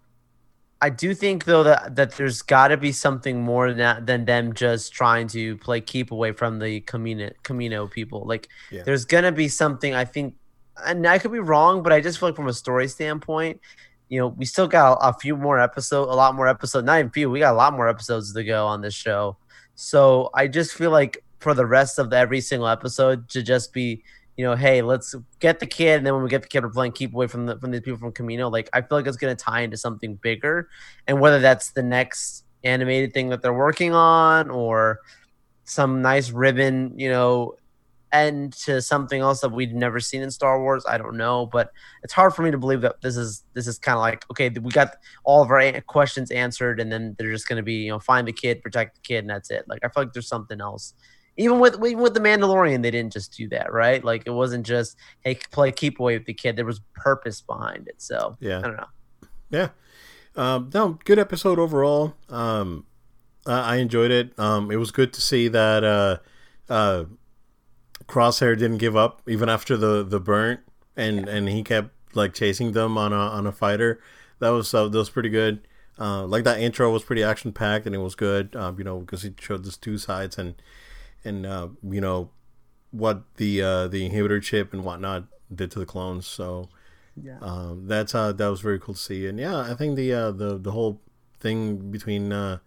[0.83, 4.25] I do think though that that there's got to be something more than that, than
[4.25, 8.25] them just trying to play keep away from the Kamino Kamino people.
[8.25, 8.83] Like yeah.
[8.83, 9.95] there's gonna be something.
[9.95, 10.35] I think,
[10.85, 13.61] and I could be wrong, but I just feel like from a story standpoint,
[14.09, 16.85] you know, we still got a, a few more episodes, a lot more episodes.
[16.85, 17.29] Not even few.
[17.29, 19.37] We got a lot more episodes to go on this show.
[19.75, 23.71] So I just feel like for the rest of the, every single episode to just
[23.71, 24.03] be
[24.37, 26.71] you know, hey, let's get the kid, and then when we get the kid, we're
[26.71, 28.51] playing keep away from the from these people from Kamino.
[28.51, 30.69] Like, I feel like it's going to tie into something bigger,
[31.07, 34.99] and whether that's the next animated thing that they're working on, or
[35.65, 37.55] some nice ribbon, you know,
[38.11, 40.83] end to something else that we've never seen in Star Wars.
[40.87, 41.71] I don't know, but
[42.03, 44.49] it's hard for me to believe that this is this is kind of like okay,
[44.49, 47.89] we got all of our questions answered, and then they're just going to be you
[47.89, 49.65] know find the kid, protect the kid, and that's it.
[49.67, 50.95] Like I feel like there's something else
[51.37, 54.03] even with even with the Mandalorian, they didn't just do that, right?
[54.03, 56.55] Like it wasn't just hey play keep away with the kid.
[56.55, 58.01] There was purpose behind it.
[58.01, 58.87] So yeah, I don't know.
[59.49, 59.69] Yeah,
[60.35, 62.15] um, no, good episode overall.
[62.29, 62.85] Um,
[63.45, 64.37] I enjoyed it.
[64.39, 66.17] Um, it was good to see that uh,
[66.69, 67.05] uh,
[68.07, 70.61] Crosshair didn't give up even after the the burnt,
[70.95, 73.99] and and he kept like chasing them on a on a fighter.
[74.39, 75.67] That was uh, that was pretty good.
[75.99, 78.55] Uh, like that intro was pretty action packed and it was good.
[78.55, 80.55] Um, you know because he showed us two sides and
[81.25, 82.29] and uh, you know
[82.91, 86.27] what the uh, the inhibitor chip and whatnot did to the clones.
[86.27, 86.69] So
[87.21, 89.27] yeah, um, that's uh, that was very cool to see.
[89.27, 91.01] And yeah, I think the uh, the the whole
[91.39, 92.59] thing between uh,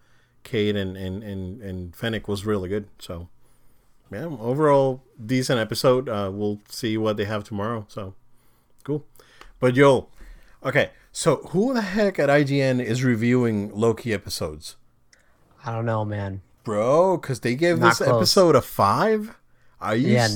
[0.43, 2.87] Cad and and and and Fennec was really good.
[2.99, 3.29] So
[4.11, 6.09] yeah, overall decent episode.
[6.09, 7.85] Uh, we'll see what they have tomorrow.
[7.89, 8.15] So
[8.83, 9.05] cool.
[9.59, 10.09] But yo,
[10.63, 10.91] okay.
[11.11, 14.75] So who the heck at IGN is reviewing Loki episodes?
[15.65, 18.09] I don't know, man bro, because they gave Not this close.
[18.09, 19.37] episode a five.
[19.79, 20.13] Are you?
[20.13, 20.27] Yeah.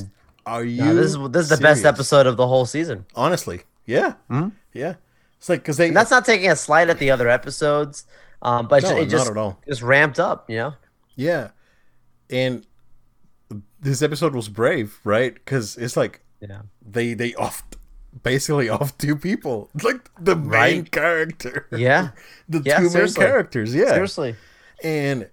[0.46, 0.84] Are you?
[0.84, 3.06] No, this is this is the best episode of the whole season.
[3.16, 4.50] Honestly, yeah, mm-hmm.
[4.74, 4.96] yeah.
[5.38, 5.90] It's like because they.
[5.90, 8.06] And that's not taking a slight at the other episodes,
[8.42, 9.60] um, but no, it just not at all.
[9.68, 10.50] just ramped up.
[10.50, 10.74] You know.
[11.16, 11.50] Yeah,
[12.30, 12.66] and
[13.80, 15.34] this episode was brave, right?
[15.34, 17.64] Because it's like yeah, they they off
[18.24, 20.92] basically off two people, like the main right.
[20.92, 21.68] character.
[21.72, 22.12] Yeah,
[22.50, 23.22] the yeah, two seriously.
[23.22, 23.76] main characters.
[23.76, 24.36] Yeah, seriously.
[24.84, 25.30] And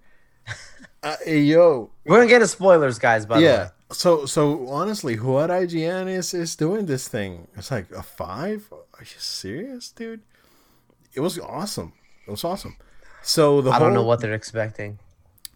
[1.03, 3.27] uh, yo, we're gonna get into spoilers, guys.
[3.27, 3.57] By yeah.
[3.57, 3.71] the way.
[3.91, 7.49] So, so honestly, who at IGN is is doing this thing?
[7.57, 8.69] It's like a five.
[8.73, 10.23] Are you serious, dude?
[11.15, 11.93] it was awesome.
[12.27, 12.77] It was awesome.
[13.23, 14.99] So the I don't know what they're expecting.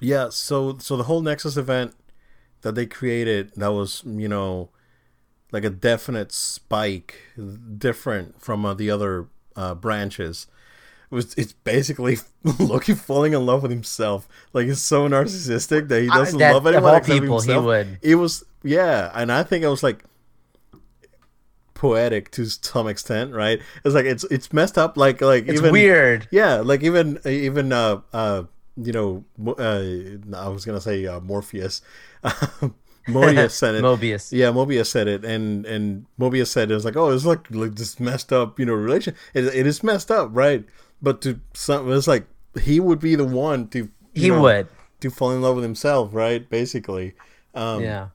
[0.01, 1.95] Yeah, so so the whole Nexus event
[2.63, 4.71] that they created that was you know
[5.53, 7.17] like a definite spike,
[7.79, 10.47] different from uh, the other uh, branches.
[11.13, 12.19] Was it's basically
[12.59, 14.27] Loki falling in love with himself.
[14.53, 17.57] Like he's so narcissistic that he doesn't that- love of anyone all except people, he
[17.57, 17.99] would.
[18.03, 20.05] It was yeah, and I think it was like
[21.75, 23.61] poetic to some extent, right?
[23.85, 24.97] It's like it's it's messed up.
[24.97, 26.29] Like like It's even weird.
[26.31, 28.45] yeah, like even even uh uh
[28.77, 29.25] you know
[29.59, 29.83] uh
[30.37, 31.83] I was gonna say uh, Morpheus,
[33.09, 33.83] Mobius said it.
[33.83, 34.33] Mobius.
[34.33, 37.75] Yeah, Mobius said it, and and Mobius said it was like, oh, it's like like
[37.75, 39.15] this messed up, you know, relation.
[39.35, 40.65] It, it is messed up, right?
[41.03, 42.27] But to some, it's like
[42.61, 44.69] he would be the one to He know, would.
[45.01, 46.49] to fall in love with himself, right?
[46.49, 47.15] Basically,
[47.55, 48.09] um, Yeah.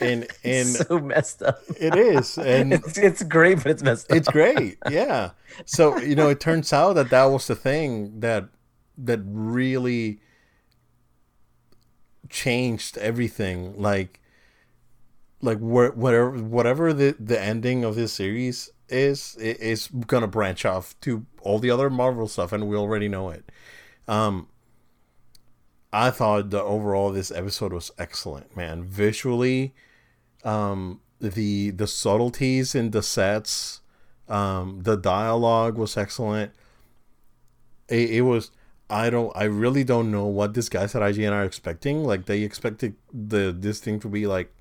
[0.00, 1.60] and and so messed up.
[1.78, 4.16] it is, and It's, it's great, but it's messed up.
[4.16, 5.30] it's great yeah
[5.66, 8.48] so you know it turns out that that was the thing that
[8.96, 10.20] that really
[12.30, 14.20] changed everything like
[15.42, 20.64] like where, whatever whatever the the ending of this series is it is gonna branch
[20.64, 23.50] off to all the other marvel stuff and we already know it.
[24.08, 24.48] Um
[25.92, 28.84] i thought the overall this episode was excellent man.
[28.84, 29.74] Visually
[30.42, 33.80] um the the subtleties in the sets
[34.28, 36.52] um the dialogue was excellent.
[37.88, 38.50] It, it was
[38.90, 42.04] i don't i really don't know what these guys at ign are expecting.
[42.04, 44.52] Like they expected the this thing to be like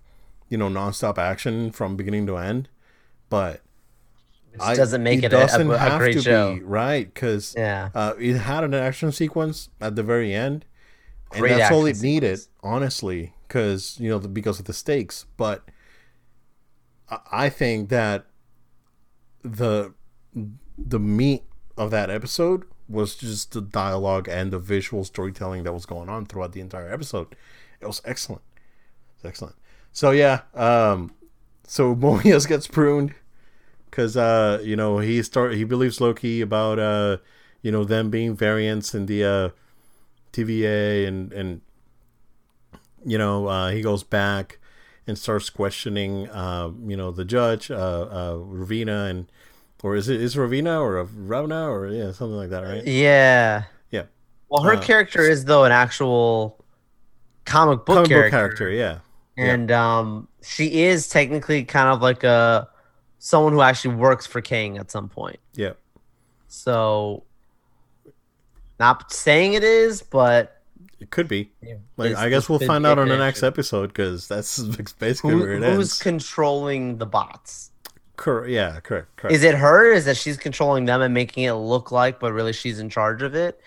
[0.49, 2.69] you know nonstop action from beginning to end.
[3.29, 3.62] But
[4.53, 6.55] Which doesn't make it, a, doesn't a, a have great to show.
[6.55, 7.89] be right because Yeah.
[7.95, 10.65] uh, it had an action sequence at the very end,
[11.31, 15.25] and Great that's all it needed, honestly, because you know the, because of the stakes.
[15.37, 15.63] But
[17.09, 18.25] I- I think that
[19.43, 19.93] the
[20.77, 21.43] the meat
[21.77, 26.25] of that episode was just the dialogue and the visual storytelling that was going on
[26.25, 27.35] throughout the entire episode.
[27.81, 28.41] It was excellent.
[29.15, 29.55] It's excellent.
[29.91, 31.11] So yeah, um,
[31.65, 33.13] so Mobius gets pruned
[33.93, 37.17] because uh, you know he start he believes Loki about uh,
[37.61, 39.49] you know them being variants in the uh,
[40.33, 41.61] TVA and and
[43.05, 44.59] you know uh, he goes back
[45.07, 49.31] and starts questioning uh, you know the judge uh, uh, Ravina and
[49.83, 53.63] or is it is Ravina or a Ravna or yeah something like that right Yeah.
[53.91, 54.05] yeah
[54.49, 56.63] Well, her Uh, character is though an actual
[57.45, 58.99] comic book comic character, book character yeah
[59.35, 59.57] yeah.
[59.57, 62.69] and um, she is technically kind of like a
[63.25, 65.39] someone who actually works for Kang at some point.
[65.53, 65.73] yeah
[66.47, 67.23] So,
[68.79, 70.61] not saying it is, but
[70.99, 71.51] it could be
[71.97, 74.59] like it's- I guess we'll find out on the next episode because that's
[74.93, 75.99] basically who, where it who's ends.
[75.99, 77.71] controlling the bots?
[78.17, 79.33] Cor- yeah, correct, correct.
[79.35, 79.91] Is it her?
[79.91, 83.21] Is that she's controlling them and making it look like, but really she's in charge
[83.21, 83.59] of it?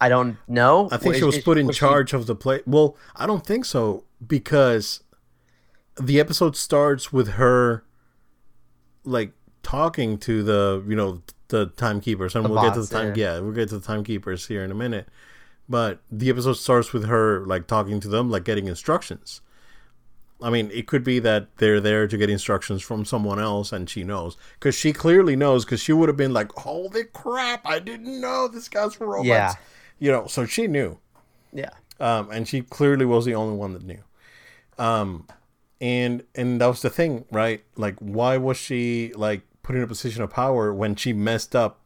[0.00, 0.88] I don't know.
[0.92, 2.62] I think Is- she was is- put in was she- charge of the play.
[2.66, 5.00] Well, I don't think so because
[6.00, 7.84] the episode starts with her
[9.04, 9.32] like
[9.62, 13.14] talking to the you know the timekeepers, and The we'll get to the time.
[13.16, 13.34] yeah.
[13.34, 13.40] Yeah.
[13.40, 15.08] we'll get to the timekeepers here in a minute.
[15.68, 19.40] But the episode starts with her like talking to them, like getting instructions.
[20.40, 23.90] I mean, it could be that they're there to get instructions from someone else, and
[23.90, 27.66] she knows because she clearly knows because she would have been like, "Holy crap!
[27.66, 29.54] I didn't know this guy's for robots." Yeah.
[29.98, 30.26] you know.
[30.28, 30.98] So she knew
[31.52, 31.70] Yeah.
[31.98, 34.02] um, and she clearly was the only one that knew.
[34.78, 35.26] Um,
[35.80, 37.62] and and that was the thing, right?
[37.76, 41.80] Like, why was she like put in a position of power when she messed up?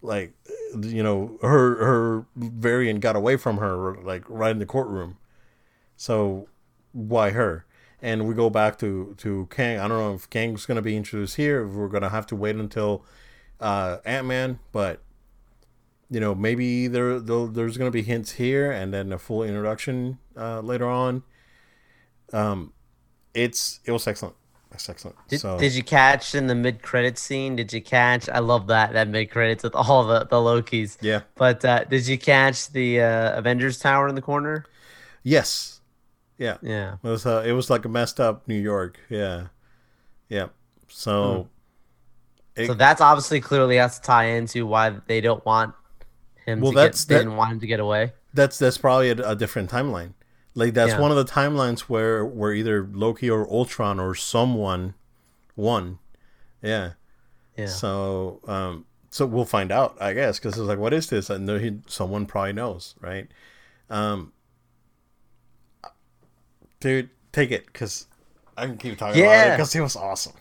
[0.00, 0.32] Like,
[0.80, 5.18] you know, her her variant got away from her, like right in the courtroom.
[5.96, 6.48] So,
[6.92, 7.66] why her?
[8.00, 9.78] And we go back to to Kang.
[9.78, 11.64] I don't know if Kang's gonna be introduced here.
[11.64, 13.04] If we're gonna have to wait until
[13.60, 15.02] uh, Ant Man, but
[16.12, 20.60] you know maybe there there's to be hints here and then a full introduction uh,
[20.60, 21.22] later on
[22.34, 22.72] um
[23.34, 24.34] it's it was excellent
[24.72, 27.56] it's excellent Did, so did you catch in the mid credit scene?
[27.56, 28.28] Did you catch?
[28.28, 30.96] I love that that mid credits with all the the Lokis.
[31.02, 34.64] yeah But uh, did you catch the uh, Avengers Tower in the corner?
[35.22, 35.80] yes
[36.38, 36.94] yeah Yeah.
[37.02, 39.48] it was uh, it was like a messed up new york yeah
[40.28, 40.48] yeah
[40.88, 41.48] so
[42.56, 45.74] It- so that's obviously clearly has to tie into why they don't want
[46.46, 47.08] him Well, to that's- get.
[47.08, 48.12] They that- didn't want him to get away.
[48.34, 50.12] that's that's probably a, a different timeline
[50.54, 51.00] like that's Yeah.
[51.00, 54.94] one of the timelines where where either loki or ultron or someone
[55.56, 55.98] won
[56.62, 56.92] yeah
[57.56, 57.66] Yeah.
[57.66, 61.28] So, um, so we'll find out, I guess, because it's like, what is this?
[61.28, 63.28] And there, he, someone probably knows, right?
[63.90, 64.32] Um,
[66.80, 68.06] dude, take it, because
[68.56, 70.32] I can keep talking about it because it was awesome.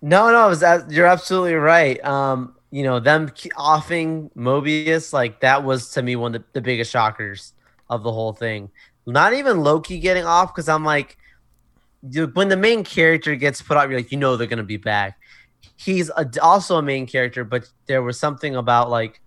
[0.00, 2.02] No, no, it was, you're absolutely right.
[2.04, 6.60] Um, you know them offing Mobius, like that was to me one of the, the
[6.60, 7.52] biggest shockers
[7.90, 8.70] of the whole thing.
[9.06, 11.16] Not even Loki getting off because I'm like,
[12.34, 15.18] when the main character gets put out, you're like, you know they're gonna be back.
[15.76, 19.20] He's a, also a main character, but there was something about like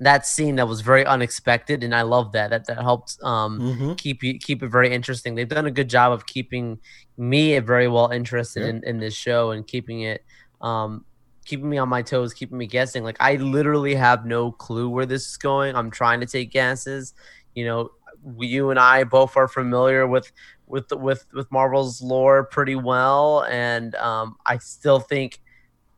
[0.00, 2.50] that scene that was very unexpected, and I love that.
[2.50, 3.96] That that helped um, Mhm.
[3.98, 5.34] keep you keep it very interesting.
[5.34, 6.80] They've done a good job of keeping
[7.16, 8.70] me very well interested Yeah.
[8.70, 10.24] in, in this show and keeping it
[10.60, 11.04] um
[11.44, 13.02] keeping me on my toes, keeping me guessing.
[13.04, 15.74] Like I literally have no clue where this is going.
[15.74, 17.14] I'm trying to take guesses.
[17.54, 17.90] You know,
[18.38, 20.32] you and I both are familiar with
[20.66, 25.40] with with with Marvel's lore pretty well, and um, I still think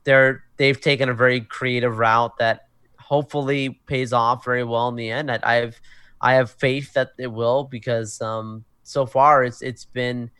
[0.04, 5.10] they're they've taken a very creative route that hopefully pays off very well in the
[5.10, 5.30] end.
[5.30, 5.76] I, I have
[6.20, 10.30] I have faith that it will because um, so far it's it's been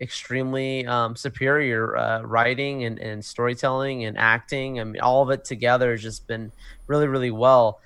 [0.00, 4.80] extremely um, superior uh, writing and, and storytelling and acting.
[4.80, 6.52] I mean, all of it together has just been
[6.86, 7.80] really, really well.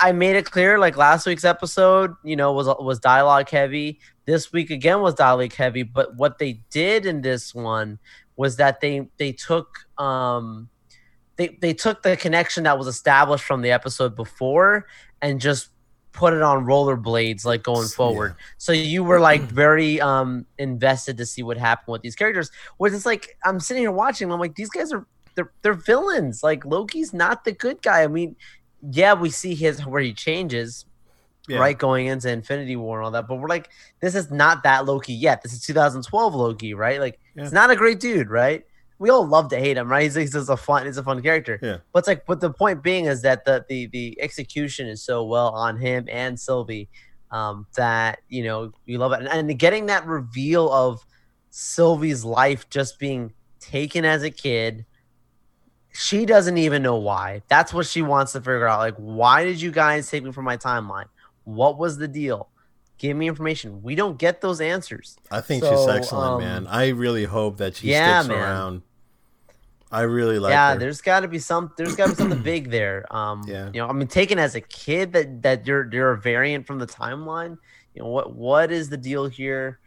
[0.00, 4.00] I made it clear, like last week's episode, you know, was was dialogue heavy.
[4.24, 7.98] This week again was dialogue heavy, but what they did in this one
[8.36, 10.68] was that they they took um
[11.36, 14.86] they they took the connection that was established from the episode before
[15.22, 15.70] and just
[16.12, 18.34] put it on rollerblades like going forward.
[18.58, 22.50] So you were like very um invested to see what happened with these characters.
[22.76, 26.42] Whereas it's like I'm sitting here watching, I'm like, these guys are they're they're villains.
[26.42, 28.02] Like Loki's not the good guy.
[28.02, 28.34] I mean,
[28.90, 30.84] yeah, we see his where he changes,
[31.48, 31.58] Yeah.
[31.58, 34.84] right, going into Infinity War and all that, but we're like, this is not that
[34.86, 35.42] Loki yet.
[35.42, 37.00] This is 2012 Loki, right?
[37.00, 37.44] Like, Yeah.
[37.44, 38.64] it's not a great dude, right?
[38.98, 40.04] We all love to hate him, right?
[40.04, 41.58] He's, he's just a fun, he's a fun character.
[41.62, 41.78] Yeah.
[41.92, 45.22] But it's like, but the point being is that the the the execution is so
[45.24, 46.88] well on him and Sylvie
[47.30, 51.04] um, that you know you love it, and, and getting that reveal of
[51.50, 54.86] Sylvie's life just being taken as a kid.
[55.96, 57.42] She doesn't even know why.
[57.48, 58.80] That's what she wants to figure out.
[58.80, 61.06] Like, why did you guys take me from my timeline?
[61.44, 62.50] What was the deal?
[62.98, 63.82] Give me information.
[63.82, 65.16] We don't get those answers.
[65.30, 66.66] I think she's excellent, um, man.
[66.66, 68.42] I really hope that she yeah, sticks man.
[68.42, 68.82] around.
[69.90, 70.78] I really like yeah, her.
[70.78, 71.72] there's got to be some.
[71.76, 73.04] There's got to be something big there.
[73.14, 73.70] Um, Yeah.
[73.72, 76.78] you know, I mean, taken as a kid that that you're you're a variant from
[76.78, 77.56] the timeline.
[77.94, 79.78] You know what what is the deal here?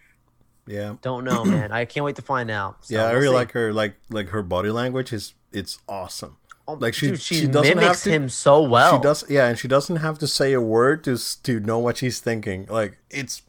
[0.65, 0.95] yeah.
[1.01, 1.71] Don't know, man.
[1.71, 2.85] I can't wait to find out.
[2.85, 3.35] So yeah, I we'll really see.
[3.35, 6.37] like her like like her body language is it's awesome.
[6.67, 8.97] Oh, like, she- dude, she, she doesn't have mimics to- him so well.
[8.97, 11.97] She does yeah, and she doesn't have to say a word to to know what
[11.97, 12.67] she's thinking.
[12.69, 13.41] Like it's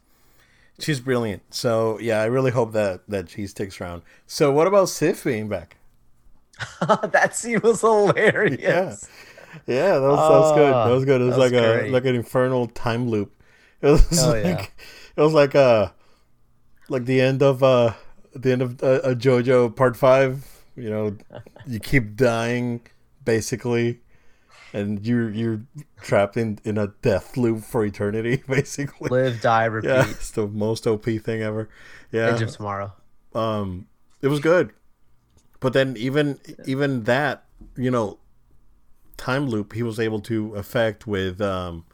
[0.79, 1.43] she's brilliant.
[1.53, 4.01] So, yeah, I really hope that that she sticks around.
[4.25, 5.77] So, what about Sif being back?
[6.87, 8.59] that scene was hilarious.
[8.61, 8.95] Yeah.
[9.67, 10.73] Yeah, that was, that was good.
[10.73, 11.21] That was good.
[11.21, 13.33] It was, was like a like an infernal time loop.
[13.81, 14.65] It was Oh, like yeah.
[15.17, 15.93] it was like a
[16.87, 17.93] like the end of uh
[18.33, 20.60] the end of uh, uh, JoJo Part Five.
[20.81, 21.17] You know,
[21.67, 22.81] you keep dying
[23.23, 24.01] basically,
[24.73, 25.61] and you you're
[26.01, 28.43] trapped in in a death loop for eternity.
[28.47, 29.89] Basically, Live, die, repeat.
[29.89, 31.69] yeah, it's the most OP thing ever.
[32.11, 32.93] Yeah, Edge of Tomorrow.
[33.33, 33.87] um
[34.21, 34.71] it was good
[35.61, 37.45] but then even even that
[37.77, 38.19] you know
[39.17, 41.85] time loop he was able to affect with um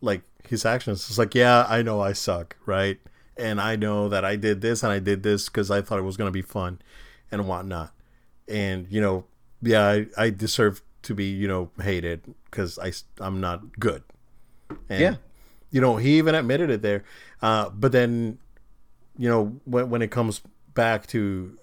[0.00, 2.98] like his actions it's like yeah i know i suck right
[3.36, 6.02] and i know that i did this and i did this because i thought it
[6.02, 6.78] was going to be fun
[7.32, 7.92] and whatnot
[8.48, 9.24] and you know
[9.62, 14.02] yeah i, I deserve to be you know hated because i i'm not good.
[14.88, 15.14] And, Yeah.
[15.70, 17.04] you know he even admitted it there.
[17.40, 18.38] Uh but then
[19.16, 20.42] you know when when it comes
[20.74, 21.56] back to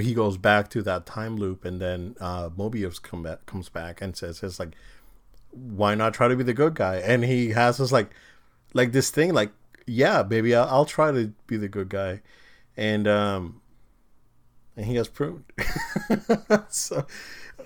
[0.00, 4.02] he goes back to that time loop and then uh Mobius come back, comes back
[4.02, 4.74] and says it's like
[5.52, 6.96] why not try to be the good guy?
[6.96, 8.10] And he has this like
[8.74, 9.52] like this thing like
[9.86, 12.20] yeah baby I'll, I'll try to be the good guy.
[12.76, 13.60] And um
[14.80, 15.44] and he gets pruned
[16.70, 17.06] so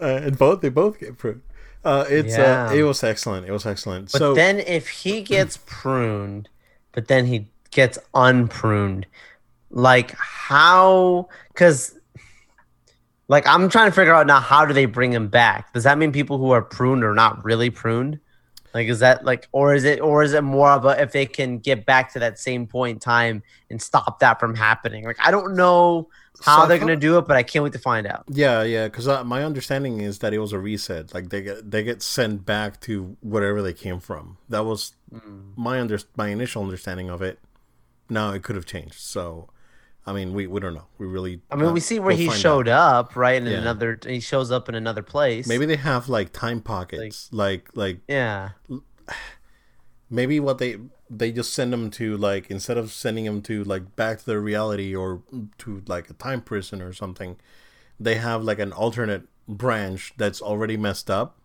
[0.03, 1.43] uh, and both they both get pruned
[1.85, 2.71] uh it's Yeah.
[2.71, 6.49] uh it was excellent it was excellent But so then if he gets pruned,
[6.93, 9.07] but then he gets unpruned,
[9.71, 11.29] like how?
[11.53, 11.99] Because
[13.29, 15.73] like I'm trying to figure out now how do they bring him back?
[15.73, 18.19] Does that mean people who are pruned are not really pruned?
[18.73, 21.27] Like is that like or is it or is it more of a if they
[21.27, 25.05] can get back to that same point in time and stop that from happening?
[25.05, 26.09] Like I don't know
[26.43, 28.25] how So they're thought- gonna do it, but I can't wait to find out.
[28.29, 31.15] Yeah, yeah, because uh, my understanding is that it was a reset.
[31.15, 34.39] Like they get they get sent back to wherever they came from.
[34.49, 34.95] That was
[35.57, 37.39] my under my initial understanding of it.
[38.11, 38.97] Now it could have changed.
[39.01, 39.49] So,
[40.07, 40.87] I mean, we, we don't know.
[40.99, 41.41] We really.
[41.51, 43.41] I mean, uh, we see where we'll he find showed up, right?
[43.41, 43.59] In Yeah.
[43.59, 45.47] another, he shows up in another place.
[45.47, 47.29] Maybe they have like time pockets.
[47.33, 48.51] Like like yeah.
[50.11, 50.77] maybe what they
[51.11, 54.41] they just send them to like instead of sending them to like back to their
[54.41, 55.23] reality or
[55.59, 57.37] to like a time prison or something
[58.01, 61.37] they have like an alternate branch that's already messed up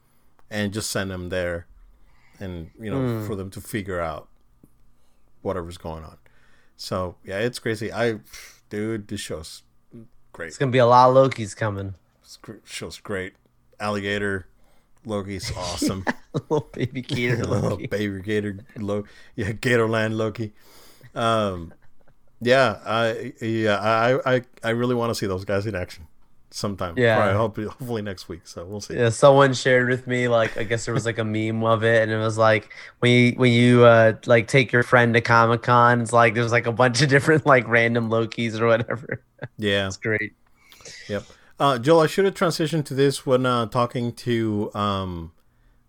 [0.50, 1.68] and just send them there
[2.40, 3.28] and you know Mm.
[3.28, 4.30] for them to figure out
[5.42, 6.18] whatever's going on
[6.76, 8.20] so yeah it's crazy i
[8.70, 9.64] dude this show's
[10.32, 11.96] great It's gonna be a lot of Loki's coming.
[12.24, 13.34] this show's great
[13.80, 14.48] alligator
[15.10, 19.04] loki's awesome Little baby Gator little baby gator lo-
[19.36, 20.54] yeah gatorland loki
[21.16, 21.74] um
[22.42, 26.06] yeah i yeah i i i really want to see those guys in action
[26.52, 27.16] sometime Yeah.
[27.16, 30.64] Probably, hopefully, hopefully next week so we'll see Yeah, someone shared with me like I
[30.64, 33.52] guess there was like a meme of it, and it was like when you when
[33.52, 37.02] you uh like take your friend to Comic Con, it's like there's like a bunch
[37.04, 39.22] of different like random Lokis or whatever.
[39.58, 40.34] yeah It's great.
[41.08, 41.24] Yep.
[41.60, 45.34] Uh, Joel, I should have transitioned to this when uh, talking to um,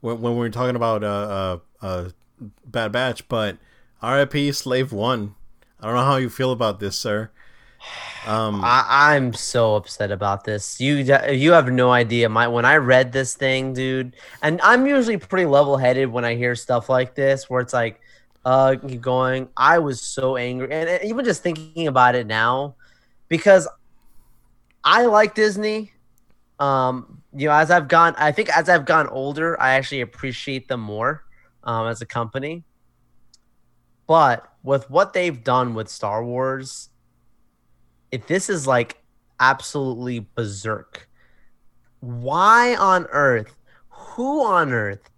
[0.01, 2.09] when, when we were talking about uh, uh, uh,
[2.67, 3.57] Bad Batch, but
[4.03, 5.37] RIP Slave One.
[5.81, 7.31] I don't know how you feel about this, sir.
[8.27, 10.81] Um, I, I'm so upset about this.
[10.81, 10.97] You
[11.31, 12.29] you have no idea.
[12.29, 16.35] My when I read this thing, dude, and I'm usually pretty level headed when I
[16.35, 18.01] hear stuff like this, where it's like,
[18.45, 19.49] uh, keep going.
[19.57, 22.75] I was so angry, and even just thinking about it now,
[23.29, 23.69] because
[24.85, 25.93] I like Disney.
[26.59, 30.69] Um, you know, as I've gone, I think as I've gone older, I actually appreciate
[30.69, 31.25] them more,
[31.65, 32.65] um, as a company.
[34.07, 36.91] But with what they've done with Star Wars,
[38.11, 39.01] if this is like
[39.39, 41.09] absolutely berserk,
[42.01, 43.55] why on earth,
[43.89, 45.11] who on earth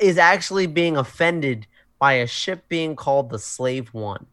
[0.00, 1.66] is actually being offended
[1.98, 4.26] by a ship being called the Slave One?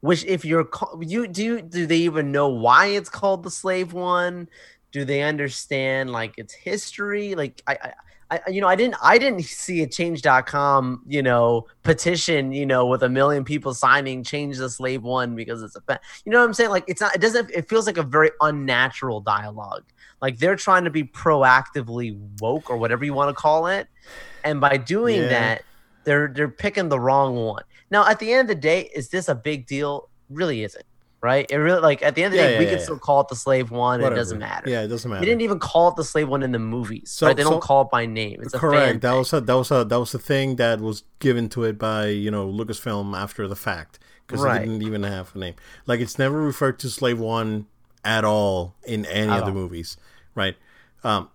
[0.00, 0.68] Which, if you're
[1.00, 4.48] you do, you, do they even know why it's called the Slave One?
[4.92, 7.34] Do they understand like its history?
[7.34, 7.92] Like I, I
[8.28, 12.86] I, you know, I didn't, I didn't see a change.com, you know, petition, you know,
[12.86, 16.40] with a million people signing change the slave one because it's a, fa-" you know
[16.40, 16.70] what I'm saying?
[16.70, 19.84] Like, it's not, it doesn't, it feels like a very unnatural dialogue.
[20.20, 23.86] Like they're trying to be proactively woke or whatever you want to call it.
[24.42, 25.28] And by doing Yeah.
[25.28, 25.62] that,
[26.02, 27.62] they're, they're picking the wrong one.
[27.90, 30.08] Now, at the end of the day, is this a big deal?
[30.28, 30.84] Really isn't,
[31.20, 31.46] right?
[31.50, 32.98] It really, like, at the end of the Yeah, day, yeah, we yeah, can still
[32.98, 34.00] call it the slave one.
[34.00, 34.14] whatever.
[34.14, 34.68] It doesn't matter.
[34.68, 35.20] Yeah, it doesn't matter.
[35.20, 37.10] We didn't even call it the slave one in the movies.
[37.10, 37.36] So- right?
[37.36, 38.40] They don't call it by name.
[38.42, 39.00] It's a Correct.
[39.02, 39.18] That thing.
[39.18, 42.06] was a that was a that was a thing that was given to it by
[42.08, 44.62] you know Lucasfilm after the fact because Right.
[44.62, 45.54] it didn't even have a name.
[45.86, 47.66] Like it's never referred to Slave One
[48.04, 49.56] at all in any At of the all.
[49.58, 49.96] movies,
[50.34, 50.56] right?
[51.04, 51.28] Um,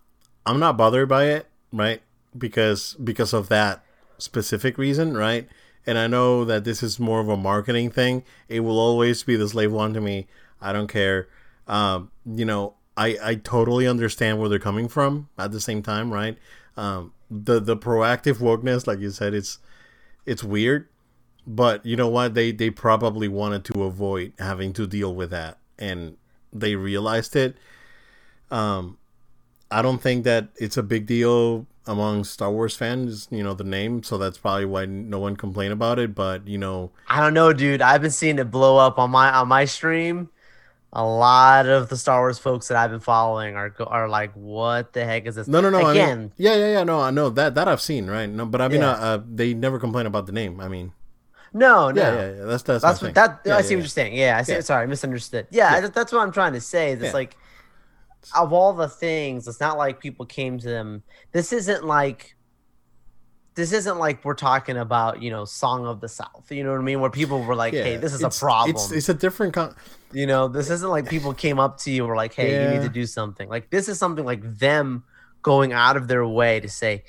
[0.46, 2.02] I'm not bothered by it, right?
[2.38, 3.84] Because because of that
[4.18, 5.48] specific reason, right?
[5.86, 8.24] And I know that this is more of a marketing thing.
[8.48, 10.28] It will always be the Slave One to me.
[10.62, 11.28] I don't care.
[11.68, 16.12] Um, you know, I I totally understand where they're coming from at the same time,
[16.14, 16.38] right?
[16.78, 19.60] Um, the the proactive wokeness, like you said, it's
[20.26, 20.88] it's weird,
[21.48, 22.34] but you know what?
[22.36, 26.18] They they probably wanted to avoid having to deal with that, and
[26.54, 27.58] they realized it.
[28.52, 28.98] Um,
[29.72, 33.64] I don't think that it's a big deal among Star Wars fans, you know, the
[33.64, 36.14] name, so that's probably why no one complained about it.
[36.16, 37.82] But you know, I don't know, dude.
[37.82, 40.30] I've been seeing it blow up on my on my stream.
[40.94, 44.92] A lot of the Star Wars folks that I've been following are are like, "What
[44.94, 45.88] the heck is this?" no, no, no.
[45.88, 46.84] Again, I mean, yeah, yeah, yeah.
[46.84, 48.30] No, I know that that I've seen, right?
[48.30, 48.92] No, but I mean, Yeah.
[48.92, 50.60] uh, uh, they never complain about the name.
[50.60, 50.92] I mean,
[51.54, 52.02] no, no.
[52.02, 52.44] yeah, yeah, yeah.
[52.46, 53.40] That's that's That's what that.
[53.46, 54.16] Yeah, I yeah, see what you're saying.
[54.16, 54.52] Yeah, I see.
[54.54, 54.60] Yeah.
[54.62, 55.48] Sorry, I misunderstood.
[55.50, 55.80] Yeah, Yeah.
[55.82, 56.92] that- that's what I'm trying to say.
[56.92, 57.12] It's Yeah.
[57.14, 57.38] like
[58.36, 61.04] of all the things, it's not like people came to them.
[61.32, 62.36] This isn't like.
[63.54, 66.50] This isn't like we're talking about, you know, Song of the South.
[66.50, 67.02] You know what I mean?
[67.02, 69.54] Where people were like, "Hey, this is a problem." It's it's a different.
[69.54, 69.76] Con-
[70.14, 72.70] You know, this isn't like people came up to you and were like, "Hey, you
[72.70, 75.04] need to do something." Like this is something like them
[75.42, 77.04] going out of their way to say,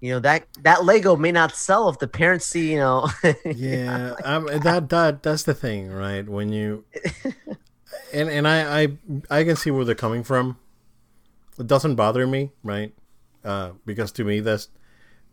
[0.00, 3.08] you know, that that Lego may not sell if the parents see, you know.
[3.46, 6.28] yeah, um, that that that's the thing, right?
[6.28, 6.84] When you
[8.12, 8.88] and and I I
[9.30, 10.58] I can see where they're coming from.
[11.58, 12.94] It doesn't bother me, right?
[13.44, 14.68] Uh, because to me, that's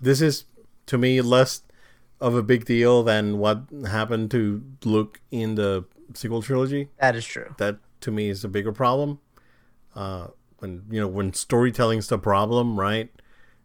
[0.02, 0.46] this is
[0.88, 1.64] to me less
[2.20, 6.90] of a big deal than what happened to Luke in the sequel trilogy.
[7.00, 7.56] that is true.
[7.58, 9.20] that to me is a bigger problem.
[9.96, 10.28] Uh,
[10.60, 13.10] when you know when storytelling's the problem, right?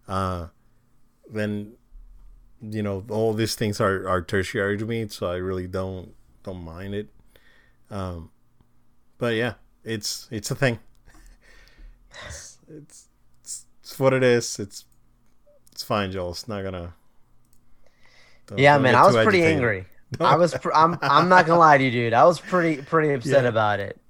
[0.06, 0.48] Uh,
[1.30, 1.72] then
[2.60, 6.62] you know all these things are, are tertiary to me, so I really don't don't
[6.62, 7.08] mind it.
[7.90, 8.30] Um,
[9.18, 9.54] but yeah,
[9.84, 10.78] it's it's a thing.
[12.26, 13.08] It's it's,
[13.42, 14.58] it's, it's what it is.
[14.58, 14.84] It's
[15.72, 16.30] it's fine, Joel.
[16.30, 16.94] It's not gonna.
[18.46, 19.56] don't- yeah, don't man, I was pretty agitated.
[19.56, 19.86] angry.
[20.20, 20.54] I was.
[20.54, 20.98] Pr- I'm.
[21.02, 22.12] I'm not gonna lie to you, dude.
[22.12, 23.48] I was pretty pretty upset Yeah.
[23.48, 24.00] about it,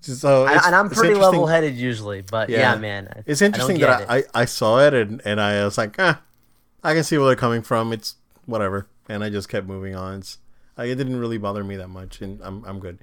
[0.00, 2.22] So and, it's- and I'm pretty level headed usually.
[2.22, 2.74] But Yeah.
[2.74, 4.08] yeah, man, I- It's interesting get that it.
[4.34, 6.22] I, I, I saw it and, and I was like, ah,
[6.84, 7.92] I can see where they're coming from.
[7.92, 8.14] It's
[8.46, 10.18] whatever, and I just kept moving on.
[10.20, 10.38] It's,
[10.78, 13.00] it didn't really bother me that much, and I'm I'm good.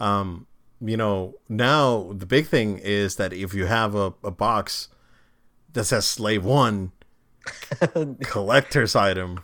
[0.00, 0.46] Um,
[0.84, 4.88] you know, now the big thing is that if you have a, a box
[5.72, 6.92] that says Slave One,
[8.22, 9.40] collector's item,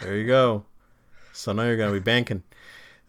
[0.00, 0.64] there you go.
[1.32, 2.42] So now you're gonna be banking.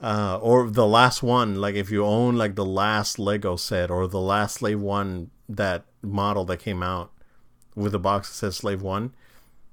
[0.02, 4.08] Uh, or the last one, like if you own like the last Lego set or
[4.08, 7.12] the last Slave One that model that came out
[7.76, 9.14] with a box that says Slave One,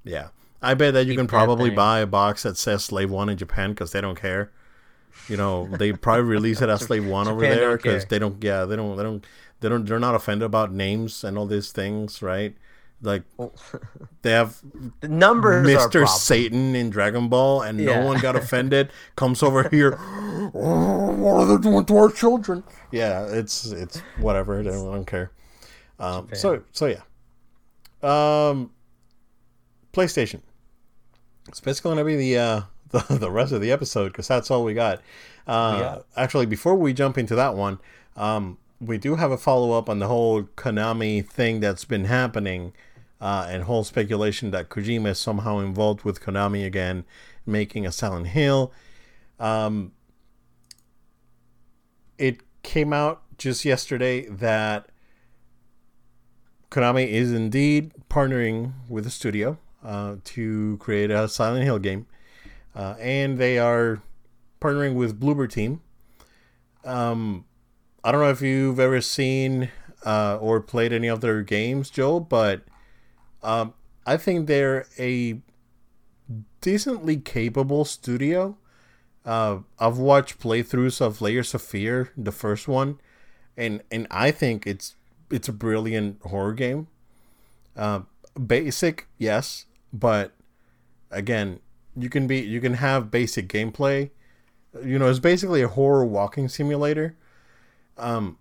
[0.05, 0.29] yeah,
[0.63, 3.37] I bet that you Keep can probably buy a box that says Slave One in
[3.37, 4.51] Japan because they don't care.
[5.29, 8.43] You know, they probably release it as Slave One over Japan there because they don't.
[8.43, 8.97] Yeah, they don't.
[8.97, 9.25] They don't.
[9.61, 9.85] They don't.
[9.85, 12.57] They're not offended about names and all these things, right?
[13.03, 13.23] Like
[14.23, 14.61] they have
[15.01, 15.91] The numbers Mr.
[15.91, 16.07] problem.
[16.09, 18.01] Satan in Dragon Ball, and Yeah.
[18.01, 18.91] no one got offended.
[19.17, 19.97] Comes over here.
[20.01, 22.63] "Oh, what are they doing to our children?
[22.91, 24.63] Yeah, it's it's whatever.
[24.63, 25.31] They don't, don't care.
[25.99, 27.01] Um, so so yeah.
[28.03, 28.71] Um,
[29.93, 30.41] PlayStation.
[31.49, 32.61] It's basically gonna be the uh,
[33.09, 35.01] the, the rest of the episode because that's all we got.
[35.47, 35.99] Uh, Yeah.
[36.17, 37.79] Actually, before we jump into that one,
[38.17, 42.73] um, we do have a follow up on the whole Konami thing that's been happening,
[43.21, 47.05] uh, and whole speculation that Kojima is somehow involved with Konami again,
[47.47, 48.73] making a Silent Hill.
[49.39, 49.93] Um,
[52.19, 54.89] it came out just yesterday that
[56.71, 62.07] Konami is indeed partnering with the studio uh, to create a Silent Hill game,
[62.75, 64.03] uh, and they are
[64.61, 65.81] partnering with Bloober Team.
[66.85, 67.45] Um,
[68.03, 69.71] I don't know if you've ever seen
[70.05, 72.63] uh, or played any of their games, Joe, but
[73.43, 73.75] um,
[74.07, 75.41] I think they're a
[76.61, 78.57] decently capable studio.
[79.25, 82.99] Uh, I've watched playthroughs of Layers of Fear, the first one,
[83.57, 84.97] and and I think it's
[85.31, 86.89] it's a brilliant horror game.
[87.77, 88.01] Uh,
[88.47, 90.33] basic, yes, but
[91.11, 91.61] again,
[92.03, 94.11] you can be you can have basic gameplay.
[94.85, 97.17] You know, it's basically a horror walking simulator.
[97.99, 98.39] Um,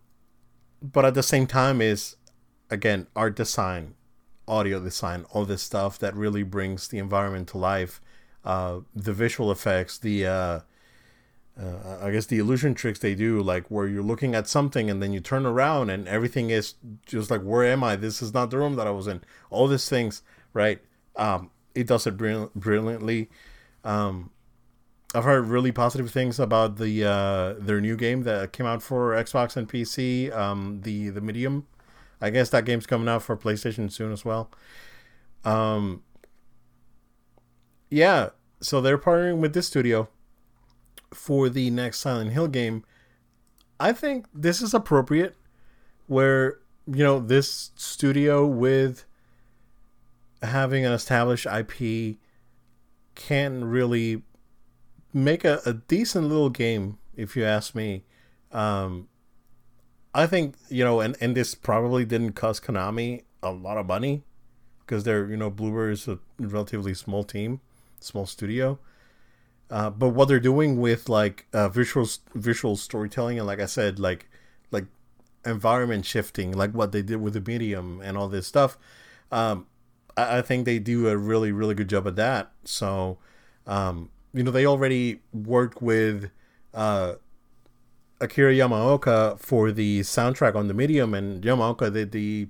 [0.82, 2.16] but at the same time, is
[2.70, 3.96] again art design,
[4.48, 8.02] audio design, all this stuff that really brings the environment to life.
[8.46, 10.60] Uh, the visual effects, the uh,
[11.60, 15.04] uh, I guess the illusion tricks they do, like where you're looking at something and
[15.04, 17.96] then you turn around and everything is just like, where am I?
[17.98, 19.22] This is not the room that I was in.
[19.50, 20.80] All these things, right?
[21.18, 23.30] Um, it does it brill- brilliantly.
[23.84, 24.32] Um,
[25.16, 29.12] I've heard really positive things about the uh, their new game that came out for
[29.14, 30.36] Xbox and PC.
[30.36, 31.66] Um, the the Medium,
[32.22, 34.52] I guess that game's coming out for PlayStation soon as well.
[35.44, 36.04] Um,
[37.90, 38.30] yeah,
[38.62, 40.10] so they're partnering with this studio
[41.14, 42.84] for the next Silent Hill game.
[43.80, 45.36] I think this is appropriate
[46.08, 49.06] where, you know, this studio with
[50.42, 52.18] having an established IP
[53.20, 54.24] can really
[55.14, 58.06] make a, a decent little game, if you ask me.
[58.52, 59.10] Um,
[60.16, 64.24] I think, you know, and, and this probably didn't cost Konami a lot of money
[64.80, 67.60] because they're, you know, Bloober is a relatively small team,
[68.00, 68.80] small studio.
[69.70, 74.00] Uh, but what they're doing with like uh, visual visual storytelling and like I said,
[74.00, 74.28] like
[74.72, 74.86] like
[75.46, 78.78] environment shifting, like what they did with the medium and all this stuff,
[79.32, 79.68] um,
[80.20, 82.52] I, I think they do a really really good job at that.
[82.64, 83.18] So,
[83.68, 86.32] um, you know, they already worked with
[86.74, 87.16] uh,
[88.22, 92.48] Akira Yamaoka for the soundtrack on the medium, and Yamaoka did the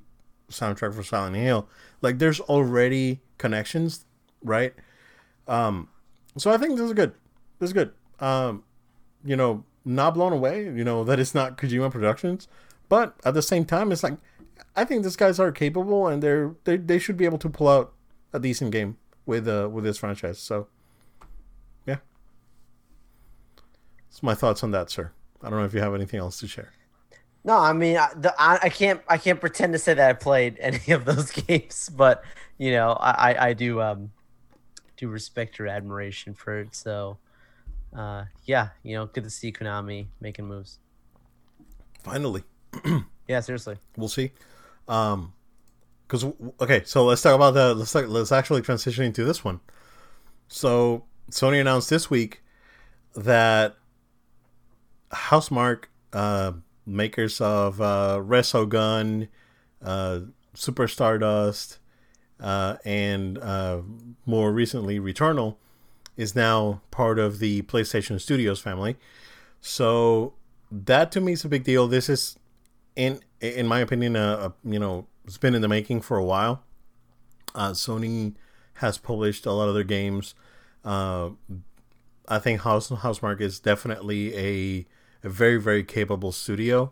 [0.50, 1.68] soundtrack for Silent Hill.
[2.02, 4.06] Like, there's already connections,
[4.44, 4.74] right?
[5.48, 5.90] Um,
[6.38, 7.14] so I think this is good.
[7.60, 7.92] This is good.
[8.20, 8.64] Um,
[9.24, 10.64] you know, not blown away.
[10.64, 12.48] You know that it's not Kojima Productions,
[12.88, 14.18] but at the same time, it's like
[14.76, 17.68] I think these guys are capable and they're they, they should be able to pull
[17.68, 17.94] out
[18.34, 20.40] a decent game with uh with this franchise.
[20.40, 20.68] So
[21.86, 21.98] yeah,
[24.10, 25.12] that's my thoughts on that, sir.
[25.42, 26.72] I don't know if you have anything else to share.
[27.46, 30.14] No, I mean, I, the, I, I can't, I can't pretend to say that I
[30.14, 32.24] played any of those games, but
[32.58, 34.12] you know, I, I, I do, um,
[34.98, 36.76] do respect your admiration for it.
[36.76, 37.18] So,
[37.96, 40.80] uh, yeah, you know, good to see Konami making moves.
[42.04, 42.44] Finally,
[43.30, 43.78] Yeah, seriously.
[43.96, 44.32] we'll see.
[44.90, 45.34] Um,
[46.08, 46.26] because
[46.60, 49.60] okay, so let's talk about the let's let's actually transition into this one.
[50.48, 52.42] So Sony announced this week
[53.16, 53.76] that
[55.12, 56.54] Housemarque, uh,
[56.86, 59.28] makers of uh, Resogun,
[59.84, 60.22] uh,
[60.56, 61.78] Super Stardust,
[62.40, 63.82] uh, and uh,
[64.26, 65.58] more recently Returnal,
[66.18, 68.98] is now part of the PlayStation Studios family.
[69.62, 70.34] So
[70.72, 71.88] that to me is a big deal.
[71.88, 72.38] This is,
[72.96, 76.24] in in my opinion, a, a you know it's been in the making for a
[76.24, 76.64] while.
[77.56, 78.36] Uh, Sony
[78.76, 80.36] has published a lot of their games.
[80.86, 81.32] Uh,
[82.28, 84.86] I think House Housemarque is definitely a
[85.24, 86.92] a very very capable studio.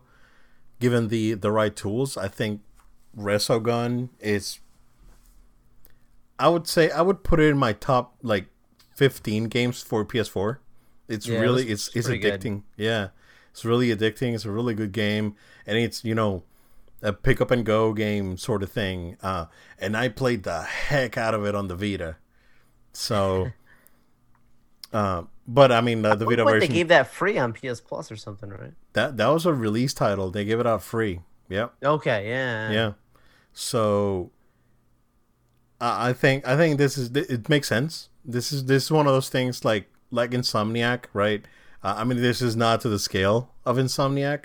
[0.80, 2.60] Given the the right tools, I think
[3.16, 4.60] Resogun is.
[6.38, 8.46] I would say I would put it in my top like
[8.94, 10.58] fifteen games for PS4.
[11.08, 12.40] It's Yeah, really it's it's it's pretty good.
[12.40, 12.62] addicting.
[12.76, 13.08] Yeah,
[13.50, 14.34] it's really addicting.
[14.34, 15.34] It's a really good game,
[15.66, 16.44] and it's you know
[17.02, 19.16] a pick up and go game sort of thing.
[19.22, 19.46] Uh,
[19.78, 22.16] and I played the heck out of it on the Vita.
[22.92, 23.52] So,
[24.92, 28.10] uh, but I mean, uh, the Vita What, they gave that free on PS Plus
[28.10, 28.72] or something, right?
[28.94, 30.30] that that was a release title.
[30.30, 31.20] They gave it out free.
[31.48, 31.74] Yep.
[31.82, 32.70] Okay, yeah.
[32.70, 32.92] Yeah.
[33.52, 34.30] So,
[35.80, 38.08] I I think I think this is it makes sense.
[38.24, 41.44] This is this is one of those things like like Insomniac, right?
[41.82, 44.44] Uh, I mean, this is not to the scale of Insomniac,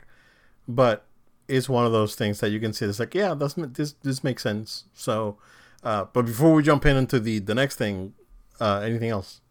[0.67, 1.05] but
[1.47, 2.85] it's one of those things that you can see.
[2.85, 4.85] It's like, yeah, that's, this this makes sense.
[4.93, 5.37] So,
[5.83, 8.13] uh, but before we jump in into the the next thing,
[8.59, 9.41] uh, anything else?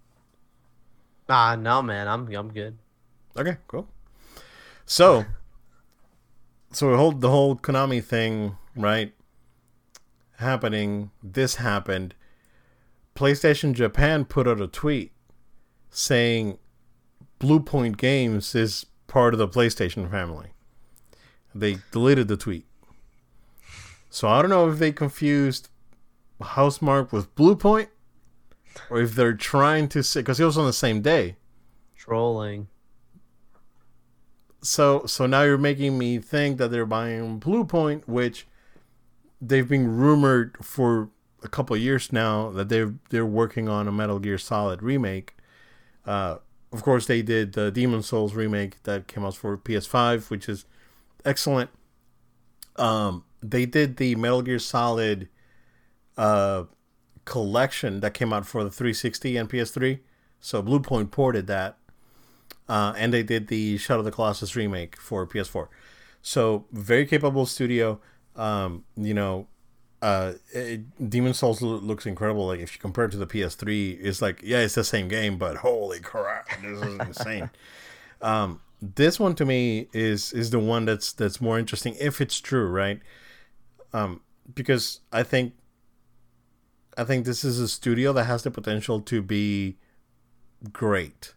[1.28, 2.78] Ah, no, man, I'm I'm good.
[3.36, 3.88] Okay, cool.
[4.84, 5.24] So,
[6.72, 9.12] so the whole the whole Konami thing, right?
[10.38, 11.10] Happening.
[11.22, 12.14] This happened.
[13.14, 15.12] PlayStation Japan put out a tweet
[15.90, 16.58] saying
[17.42, 20.50] Bluepoint Games is part of the PlayStation family.
[21.52, 22.64] They deleted the tweet.
[24.10, 25.68] So I don't know if they confused
[26.40, 27.88] Housemarque with Bluepoint,
[28.88, 31.36] or if they're trying to say because it was on the same day.
[31.96, 32.68] Trolling.
[34.62, 38.46] so so now you're making me think that they're buying Bluepoint, which
[39.40, 41.10] they've been rumored for
[41.42, 45.36] a couple years now that they're they're working on a Metal Gear Solid remake.
[46.06, 46.38] Uh,
[46.72, 50.64] of course, they did the Demon Souls remake that came out for PS5, which is
[51.24, 51.70] excellent.
[52.76, 55.28] Um, they did the Metal Gear Solid
[56.16, 56.64] uh,
[57.24, 60.00] collection that came out for the 360 and PS3.
[60.40, 61.76] So Bluepoint ported that
[62.68, 65.68] uh, and they did the Shadow of the Colossus remake for PS4.
[66.22, 68.00] So very capable studio.
[68.36, 69.48] Um, you know,
[70.02, 72.48] uh, it, Demon Souls lo- looks incredible.
[72.48, 75.38] Like if you compare it to the PS3, it's like yeah, it's the same game,
[75.38, 77.50] but holy crap, this is insane.
[78.20, 82.40] um, this one to me is is the one that's that's more interesting if it's
[82.40, 83.00] true, right?
[83.92, 84.20] Um,
[84.52, 85.54] because I think
[86.98, 89.76] I think this is a studio that has the potential to be
[90.72, 91.34] great.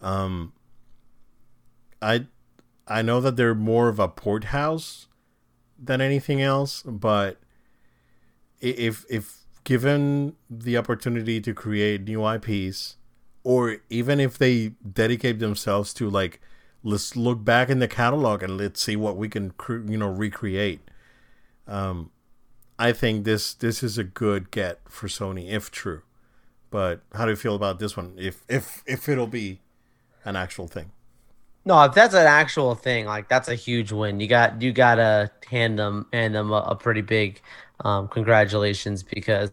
[0.00, 0.52] Um,
[2.00, 2.26] I
[2.86, 5.08] I know that they're more of a port house
[5.76, 7.38] than anything else, but
[8.60, 12.96] if if given the opportunity to create new IPs,
[13.42, 16.40] or even if they dedicate themselves to like
[16.82, 20.08] let's look back in the catalog and let's see what we can cre- you know
[20.08, 20.80] recreate.
[21.66, 22.10] Um,
[22.78, 26.02] I think this this is a good get for Sony if true.
[26.70, 28.14] But how do you feel about this one?
[28.18, 29.60] If if if it'll be
[30.24, 30.92] an actual thing?
[31.64, 34.20] No, if that's an actual thing, like that's a huge win.
[34.20, 37.40] You got you gotta hand them hand them a, a pretty big
[37.80, 39.52] um, congratulations because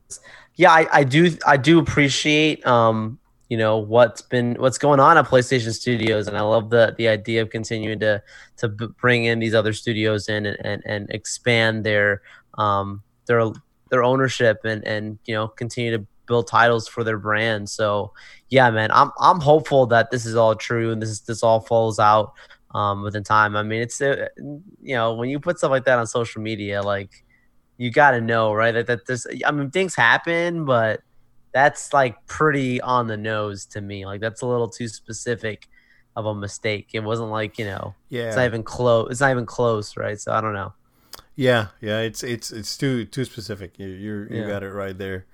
[0.56, 3.20] yeah, I, I do I do appreciate um
[3.50, 7.08] you know what's been what's going on at PlayStation Studios, and I love the the
[7.08, 8.22] idea of continuing to
[8.58, 12.22] to bring in these other studios in and and, and expand their
[12.56, 13.46] um their
[13.90, 17.70] their ownership and and you know continue to build titles for their brand.
[17.70, 18.14] So
[18.50, 22.00] yeah, man, I'm I'm hopeful that this is all true and this this all falls
[22.00, 22.34] out
[22.74, 23.56] um, within time.
[23.56, 26.82] I mean, it's uh, you know when you put stuff like that on social media,
[26.82, 27.23] like
[27.78, 28.72] you got to know, right?
[28.74, 29.26] That that this.
[29.46, 31.02] I mean, things happen, but
[31.54, 34.06] that's like pretty on the nose to me.
[34.06, 35.68] Like that's a little too specific
[36.16, 36.90] of a mistake.
[36.94, 39.10] It wasn't like you know Yeah, it's not even close.
[39.12, 40.20] It's not even close, right?
[40.20, 40.74] So I don't know.
[41.36, 43.80] Yeah, yeah, it's it's it's too too specific.
[43.80, 44.46] You you you Yeah.
[44.46, 45.26] got it right there.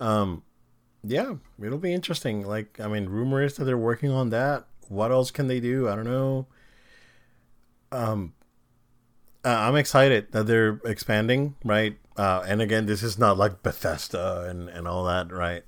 [0.00, 0.42] Um,
[1.04, 2.46] yeah, it'll be interesting.
[2.46, 4.66] Like, I mean, rumor is that they're working on that.
[4.88, 5.88] What else can they do?
[5.88, 6.46] I don't know.
[7.90, 8.34] Um,
[9.44, 11.96] uh, I'm excited that they're expanding, right?
[12.16, 15.64] Uh, and again, this is not like Bethesda and and all that, right?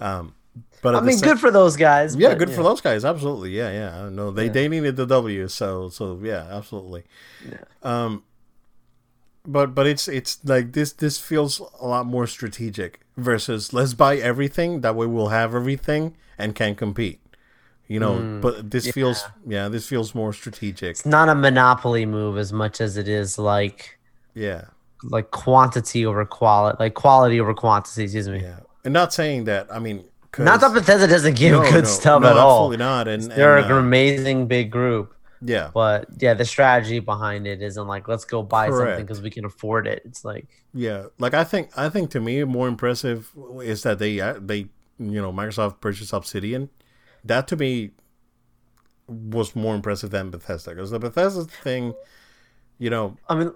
[0.00, 0.34] Um,
[0.82, 2.14] but I mean, sa- good for those guys.
[2.16, 2.56] yeah, but, good yeah.
[2.56, 3.04] for those guys.
[3.04, 3.50] Absolutely.
[3.50, 4.08] Yeah, yeah.
[4.10, 4.52] No, they Yeah.
[4.52, 7.04] they needed the W, so so yeah, absolutely.
[7.48, 7.64] Yeah.
[7.82, 8.24] Um
[9.46, 14.16] but but it's it's like this this feels a lot more strategic versus let's buy
[14.16, 17.20] everything that way we'll have everything and can compete.
[17.86, 20.90] You know, Mm, but this feels yeah, this feels more strategic.
[20.92, 23.98] It's not a monopoly move as much as it is like
[24.34, 24.64] Yeah.
[25.02, 28.04] like quantity over quality, like quality over quantity.
[28.04, 28.40] Excuse me.
[28.40, 28.60] Yeah.
[28.84, 30.04] And not saying that, I mean,
[30.38, 32.72] Not that Bethesda doesn't give No, good no, stuff no, at all.
[32.72, 33.06] Absolutely not.
[33.06, 35.70] And, They're and, an uh, amazing big group, yeah.
[35.72, 39.44] but yeah, the strategy behind it isn't like let's go buy something because we can
[39.44, 40.02] afford it.
[40.06, 43.30] It's like Yeah, like I think I think to me more impressive
[43.62, 44.60] is that they uh, they
[44.98, 46.70] you know Microsoft purchased Obsidian.
[47.24, 47.90] That to me
[49.06, 51.94] was more impressive than Bethesda because the Bethesda thing,
[52.78, 53.52] you know, I mean,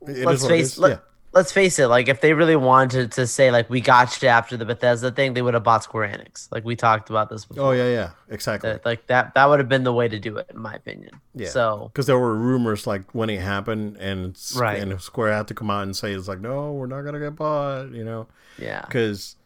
[0.00, 0.98] let's face let, yeah.
[1.32, 1.86] let's face it.
[1.86, 5.34] Like, if they really wanted to say like we got you after the Bethesda thing,
[5.34, 6.48] they would have bought Square Enix.
[6.50, 7.66] Like we talked about this before.
[7.66, 8.70] Oh yeah, yeah, exactly.
[8.70, 11.20] That- like that that would have been the way to do it, in my opinion.
[11.34, 11.48] Yeah.
[11.48, 14.80] So Because there were rumors like when it happened, and Right.
[14.82, 17.36] and Square had to come out and say it's like, no, we're not gonna get
[17.36, 18.26] bought, you know,
[18.58, 19.36] yeah, because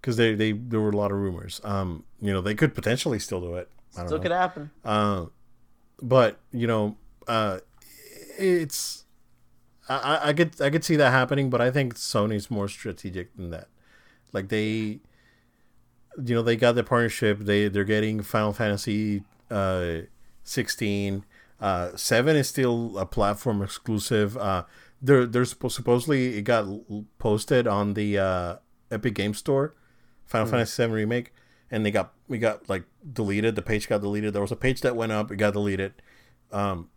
[0.00, 1.60] because they they there were a lot of rumors.
[1.64, 3.68] Um, you know, they could potentially still do it.
[3.96, 4.22] I don't still know.
[4.22, 4.70] could happen.
[4.84, 5.26] Uh,
[6.02, 6.96] but you know,
[7.28, 7.58] uh,
[8.38, 9.04] it's
[9.88, 13.50] I, I- could I could see that happening, but I think Sony's more strategic than
[13.50, 13.68] that.
[14.32, 15.00] Like they,
[16.24, 17.40] you know, they got the partnership.
[17.40, 20.02] They they're getting Final Fantasy uh,
[20.44, 21.24] sixteen.
[21.60, 24.36] Uh, Seven is still a platform exclusive.
[24.36, 24.64] Uh,
[25.02, 26.66] there there's suppo- supposedly it got
[27.18, 28.56] posted on the uh,
[28.90, 29.74] Epic Game Store,
[30.30, 31.32] Final Fantasy Seven remake,
[31.70, 33.56] and they got we got like deleted.
[33.56, 34.32] The page got deleted.
[34.32, 35.30] There was a page that went up.
[35.30, 35.92] It got deleted.
[36.52, 36.88] Um,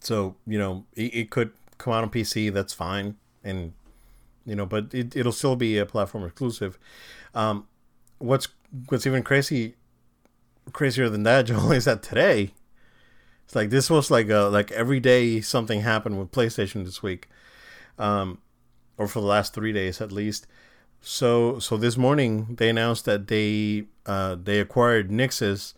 [0.00, 2.52] so you know it, it could come out on PC.
[2.52, 3.74] That's fine, and
[4.46, 6.78] you know, but it, it'll still be a platform exclusive.
[7.34, 7.66] Um,
[8.16, 8.48] what's
[8.88, 9.74] what's even crazy
[10.72, 12.54] crazier than that, Joel, is that today
[13.44, 17.28] it's like this was like a like every day something happened with PlayStation this week,
[17.98, 18.38] um,
[18.96, 20.46] or for the last three days at least.
[21.00, 25.74] So so this morning they announced that they uh, they acquired Nixxes,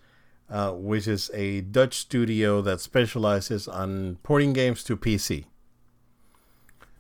[0.49, 5.47] uh, which is a Dutch studio that specializes on porting games to PC.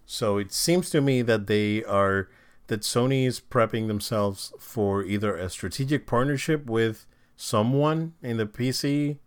[0.05, 2.29] So it seems to me that they are
[2.67, 7.07] that Sony is prepping themselves for either a strategic partnership with
[7.37, 9.19] someone in the PC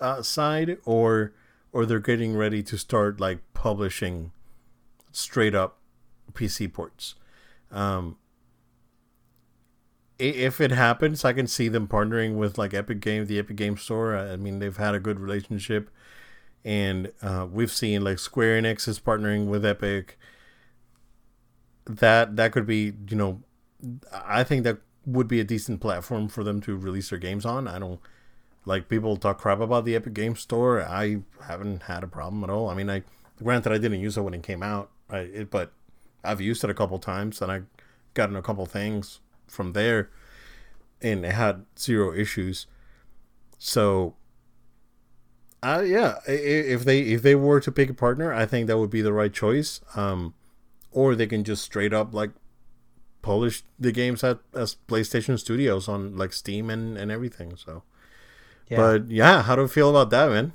[0.00, 1.32] uh, side, or
[1.72, 4.32] or they're getting ready to start like publishing
[5.12, 5.78] straight up
[6.34, 7.14] PC ports.
[7.70, 8.17] Um,
[10.18, 13.76] if it happens, I can see them partnering with like Epic Game, the Epic Game
[13.76, 14.16] Store.
[14.16, 15.90] I mean, they've had a good relationship,
[16.64, 20.18] and uh, we've seen like Square Enix is partnering with Epic.
[21.86, 23.42] That that could be, you know,
[24.12, 27.68] I think that would be a decent platform for them to release their games on.
[27.68, 28.00] I don't
[28.66, 30.82] like people talk crap about the Epic Game Store.
[30.82, 32.68] I haven't had a problem at all.
[32.68, 33.04] I mean, I
[33.42, 35.30] granted I didn't use it when it came out, right?
[35.32, 35.72] It, but
[36.24, 37.62] I've used it a couple times and I
[38.14, 40.10] gotten a couple things from there,
[41.02, 42.66] and it had zero issues.
[43.58, 44.14] So,
[45.62, 48.90] uh, yeah, if they if they were to pick a partner, I think that would
[48.90, 49.80] be the right choice.
[49.96, 50.34] Um,
[50.90, 52.30] or they can just straight up like
[53.22, 57.56] publish the games at as PlayStation Studios on like Steam and and everything.
[57.56, 57.82] So,
[58.68, 58.76] yeah.
[58.76, 60.52] but yeah, how do you feel about that, man?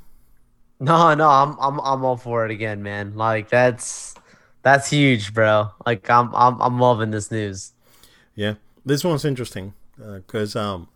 [0.80, 3.16] No, no, I'm I'm I'm all for it again, man.
[3.16, 4.16] Like that's
[4.64, 5.70] that's huge, bro.
[5.86, 7.74] Like I'm I'm I'm loving this news.
[8.36, 8.56] Yeah,
[8.86, 10.88] this one's interesting because um,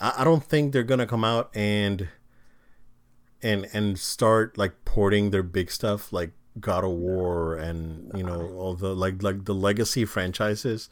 [0.00, 2.08] I, I don't think they're gonna come out and
[3.42, 8.54] and and start like porting their big stuff like God of War and you know
[8.56, 10.88] all the like like the legacy franchises.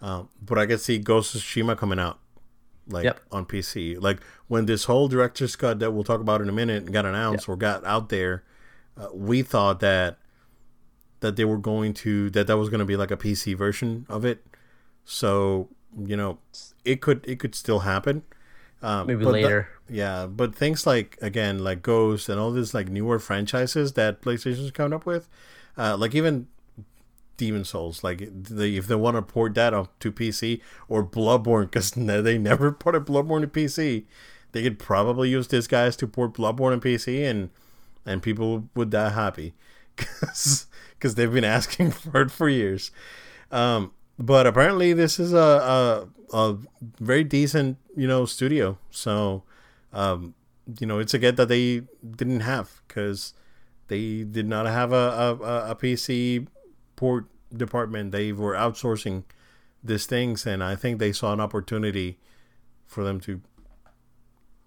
[0.00, 2.20] Um, but I could see Ghost of Tsushima coming out
[2.86, 3.20] like Yep.
[3.32, 4.00] on PC.
[4.00, 7.48] Like when this whole director's cut that we'll talk about in a minute got announced
[7.48, 8.44] or got out there,
[8.96, 10.18] uh, we thought that
[11.20, 14.06] that they were going to that that was going to be like a PC version
[14.08, 14.44] of it.
[15.10, 16.38] So you know,
[16.84, 18.22] it could it could still happen.
[18.82, 19.68] Um, Maybe but the- later.
[19.88, 24.70] yeah, but things like again like Ghost and all these like newer franchises that PlayStation's
[24.70, 25.26] coming up with,
[25.78, 26.46] uh, like even
[27.38, 31.62] Demon Souls, like they, if they want to port that up to PC or Bloodborne,
[31.70, 31.90] because
[32.24, 34.04] they never ported Bloodborne to PC,
[34.52, 37.48] they could probably use these guys to port Bloodborne to PC, and
[38.04, 39.54] and people would die happy,
[39.96, 40.66] because
[40.98, 42.90] because they've been asking for it for years.
[43.50, 46.58] Um, but apparently, this is a, a a
[47.00, 49.44] very decent you know studio, so
[49.92, 50.34] um,
[50.78, 51.82] you know it's a get that they
[52.16, 53.34] didn't have because
[53.88, 56.46] they did not have a, a, a- PC
[56.96, 58.12] port department.
[58.12, 59.24] They were outsourcing
[59.82, 62.18] these things, and I think they saw an opportunity
[62.86, 63.40] for them to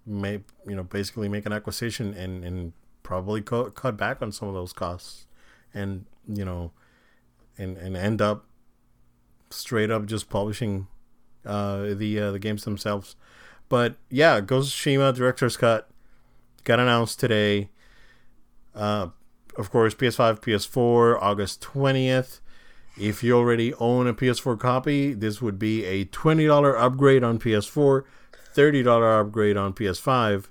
[0.06, 2.74] make you know basically make an acquisition and and
[3.04, 5.28] probably cut cut back on some of those costs,
[5.74, 6.72] and you know,
[7.58, 8.45] and and end up
[9.54, 10.88] straight up just publishing
[11.45, 13.16] uh, the uh, the games themselves.
[13.70, 15.89] But yeah, Ghost of Tsushima director's cut
[16.64, 17.70] got announced today.
[18.76, 19.08] Uh,
[19.58, 22.39] of course, PS5, PS4, August 20th.
[22.99, 28.04] If you already own a PS4 copy, this would be a $20 upgrade on PS4,
[28.54, 30.49] $30 upgrade on PS5.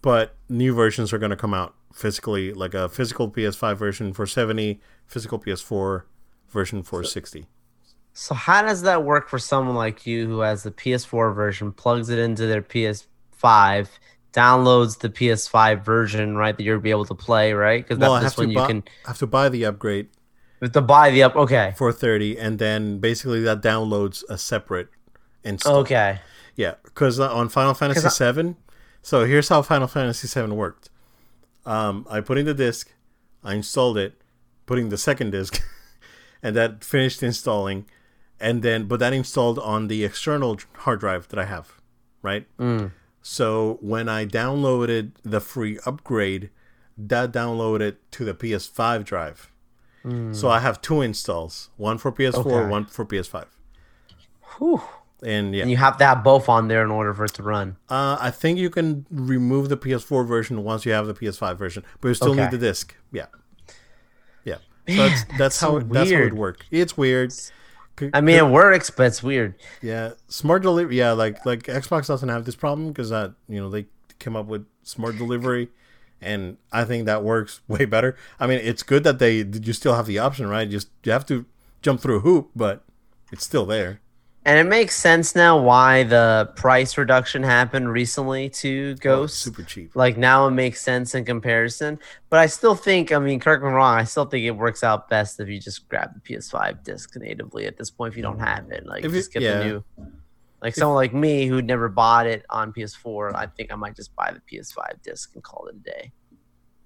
[0.00, 4.26] But new versions are going to come out physically, like a physical PS5 version for
[4.26, 6.02] 70, physical PS4
[6.50, 7.46] version for 60.
[8.14, 12.10] So how does that work for someone like you who has the PS4 version, plugs
[12.10, 13.06] it into their PS
[13.42, 13.88] PS5,
[14.32, 16.56] downloads the PS5 version, right?
[16.56, 17.82] That you'll be able to play, right?
[17.82, 20.08] Because Well, that's to when you can I have to buy the upgrade
[20.60, 21.34] have to buy the up.
[21.34, 24.88] Okay, for thirty, and then basically that downloads a separate
[25.42, 25.78] install.
[25.78, 26.20] okay,
[26.54, 28.54] Yeah, because on Final Fantasy I-
[29.02, 30.88] so here's how Final Fantasy VII worked.
[31.66, 32.92] Um, I put in the disc,
[33.42, 34.20] I installed it,
[34.66, 35.60] putting the second disc,
[36.42, 37.86] and that finished installing,
[38.42, 41.80] and then but that installed on the external hard drive that I have,
[42.22, 42.44] right?
[42.58, 42.90] Mm.
[43.22, 46.50] So when I downloaded the free upgrade,
[46.98, 49.48] that downloaded to the PS5 drive.
[50.32, 52.68] So I have two installs, one for PS4, Okay.
[52.68, 53.44] one for PS5,
[54.58, 54.82] Whew.
[55.22, 55.62] and yeah.
[55.62, 57.76] and you have to have both on there in order for it to run.
[57.88, 61.84] Uh, I think you can remove the PS4 version once you have the PS5 version,
[62.00, 62.42] but you still Okay.
[62.42, 62.96] need the disc.
[63.12, 63.26] Yeah,
[64.44, 64.56] yeah.
[64.88, 66.34] So that's that's that's how it, that's how it weird.
[66.36, 66.64] worked.
[66.72, 67.32] It's weird.
[67.32, 67.52] C-
[68.14, 69.54] I mean, it works, but it's weird.
[69.80, 70.98] yeah, smart delivery.
[70.98, 73.86] Yeah, like like Xbox doesn't have this problem because that you know they
[74.18, 75.68] came up with smart delivery,
[76.20, 78.16] and I think that works way better.
[78.38, 80.68] I mean, it's good that they you still have the option, right?
[80.68, 81.46] Just you have to
[81.80, 82.84] jump through a hoop, but
[83.30, 84.00] it's still there.
[84.44, 89.38] And it makes sense now why the price reduction happened recently to oh, Ghost.
[89.38, 89.94] super cheap.
[89.94, 92.00] Like now it makes sense in comparison.
[92.28, 94.82] But I still think, I mean, correct me if wrong, I still think it works
[94.82, 98.22] out best if you just grab the PS5 disc natively at this point if you
[98.24, 98.84] don't have it.
[98.84, 99.58] Like If it- just get yeah.
[99.58, 99.84] the new
[100.60, 104.14] like someone like me who'd never bought it on PS4, I think I might just
[104.14, 106.12] buy the PS5 disc and call it a day.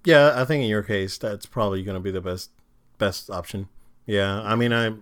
[0.03, 2.49] Yeah, I think in your case that's probably going to be the best
[2.97, 3.67] best option.
[4.05, 4.93] Yeah, I mean I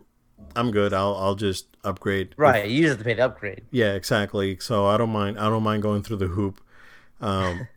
[0.56, 0.94] I'm good.
[0.94, 2.30] I'll I'll just upgrade.
[2.32, 2.70] if- Right.
[2.70, 3.64] You just have to pay the upgrade.
[3.72, 4.58] yeah, exactly.
[4.60, 6.62] So I don't mind I don't mind going through the hoop.
[7.22, 7.68] Um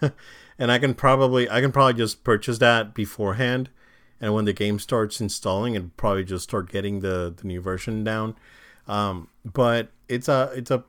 [0.58, 3.70] and I can probably I can probably just purchase that beforehand
[4.20, 8.04] and when the game starts installing and probably just start getting the the new version
[8.04, 8.36] down.
[8.88, 10.84] Um but it's a it's a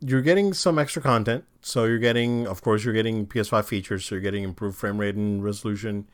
[0.00, 1.44] you're getting some extra content.
[1.60, 4.04] So you're getting, of course, you're getting PS5 features.
[4.04, 6.08] So you're getting improved frame rate and resolution,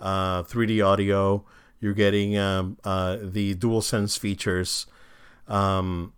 [0.00, 1.44] uh, 3D audio.
[1.84, 4.86] You're getting um, uh, the DualSense features.
[5.46, 6.14] Um,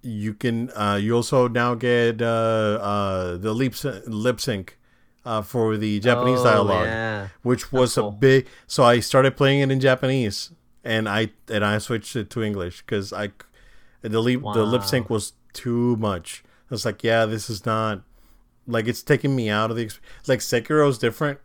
[0.00, 0.70] you can.
[0.76, 3.74] Uh, you also now get uh, uh, the lip
[4.06, 4.78] lip sync
[5.24, 7.28] uh, for the Japanese Oh, dialogue Yeah.
[7.42, 8.08] which was cool.
[8.08, 8.46] a big.
[8.68, 10.52] So I started playing it in Japanese,
[10.84, 13.32] and I and I switched it to English because I
[14.02, 16.44] the lip the lip sync was too much.
[16.70, 18.02] I was like, yeah, this is not
[18.68, 19.90] like it's taking me out of the
[20.28, 21.40] like Sekiro's different,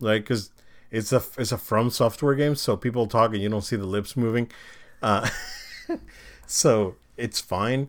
[0.00, 0.50] like because
[0.90, 3.86] it's a it's a From Software game, so people talk and you don't see the
[3.86, 4.50] lips moving,
[5.02, 5.28] uh,
[6.46, 7.88] so it's fine.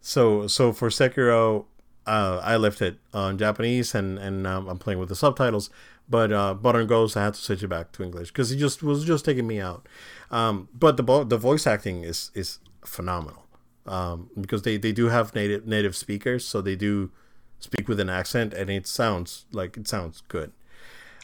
[0.00, 1.66] So so for Sekiro,
[2.06, 5.70] uh, I left it on Japanese and and um, I'm playing with the subtitles.
[6.08, 8.56] But uh, but on Ghost, I had to switch it back to English because it
[8.56, 9.88] just was just taking me out.
[10.30, 13.46] Um, but the the voice acting is is phenomenal
[13.86, 17.10] um, because they, they do have native native speakers, so they do
[17.58, 20.52] speak with an accent, and it sounds like it sounds good.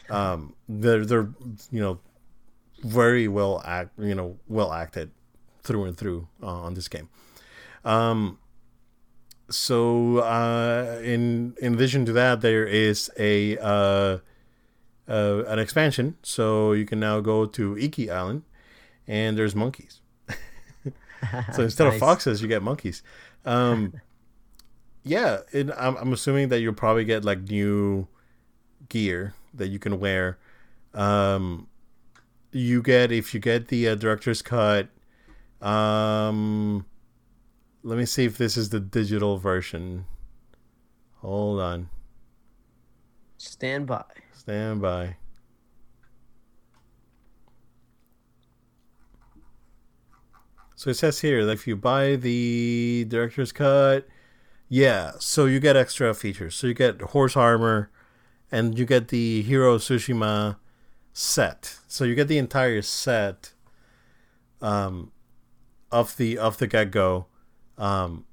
[0.09, 1.29] Um, they're they're
[1.71, 1.99] you know
[2.83, 5.11] very well act you know well acted
[5.63, 7.09] through and through uh, on this game.
[7.83, 8.39] Um,
[9.49, 14.17] so uh, in in addition to that, there is a uh,
[15.07, 18.43] uh, an expansion, so you can now go to Iki Island,
[19.07, 20.01] and there's monkeys.
[21.53, 23.03] so instead of foxes, you get monkeys.
[23.45, 23.93] Um,
[25.03, 28.07] yeah, it, I'm, I'm assuming that you'll probably get like new
[28.89, 30.37] gear that you can wear.
[30.93, 31.67] Um,
[32.51, 34.89] you get if you get the uh, director's cut.
[35.61, 36.85] Um,
[37.83, 40.05] let me see if this is the digital version.
[41.21, 41.89] Hold on,
[43.37, 44.03] Stand by.
[44.31, 45.17] stand by.
[50.75, 54.07] So it says here that if you buy the director's cut,
[54.69, 56.55] yeah, so you get extra features.
[56.55, 57.89] So you get horse armor,
[58.51, 60.57] and you get the Hero Tsushima
[61.13, 61.79] set.
[61.87, 63.53] So you get the entire set
[64.61, 65.11] um,
[65.91, 67.27] of the of the get go,
[67.77, 68.25] um,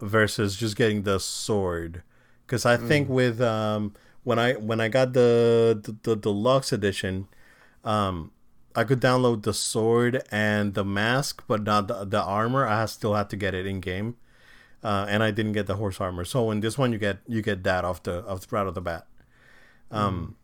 [0.00, 2.02] versus just getting the sword.
[2.46, 3.94] Because I think with um,
[4.24, 7.28] when I when I got the the, the deluxe edition,
[7.84, 8.32] um,
[8.74, 12.66] I could download the sword and the mask, but not the, the armor.
[12.66, 14.16] I still had to get it in game,
[14.82, 16.24] uh, and I didn't get the horse armor.
[16.24, 18.74] So in this one, you get you get that off the off the right of
[18.74, 19.06] the bat.
[19.92, 20.36] Um,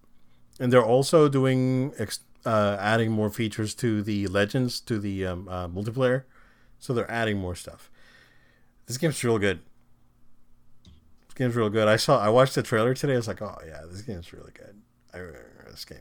[0.61, 5.49] and they're also doing ex- uh, adding more features to the legends to the um,
[5.49, 6.24] uh, multiplayer,
[6.78, 7.90] so they're adding more stuff.
[8.86, 9.61] This game's real good.
[10.84, 11.88] This game's real good.
[11.88, 13.14] I saw I watched the trailer today.
[13.14, 14.80] I was like, oh yeah, this game's really good.
[15.12, 15.99] I remember this game.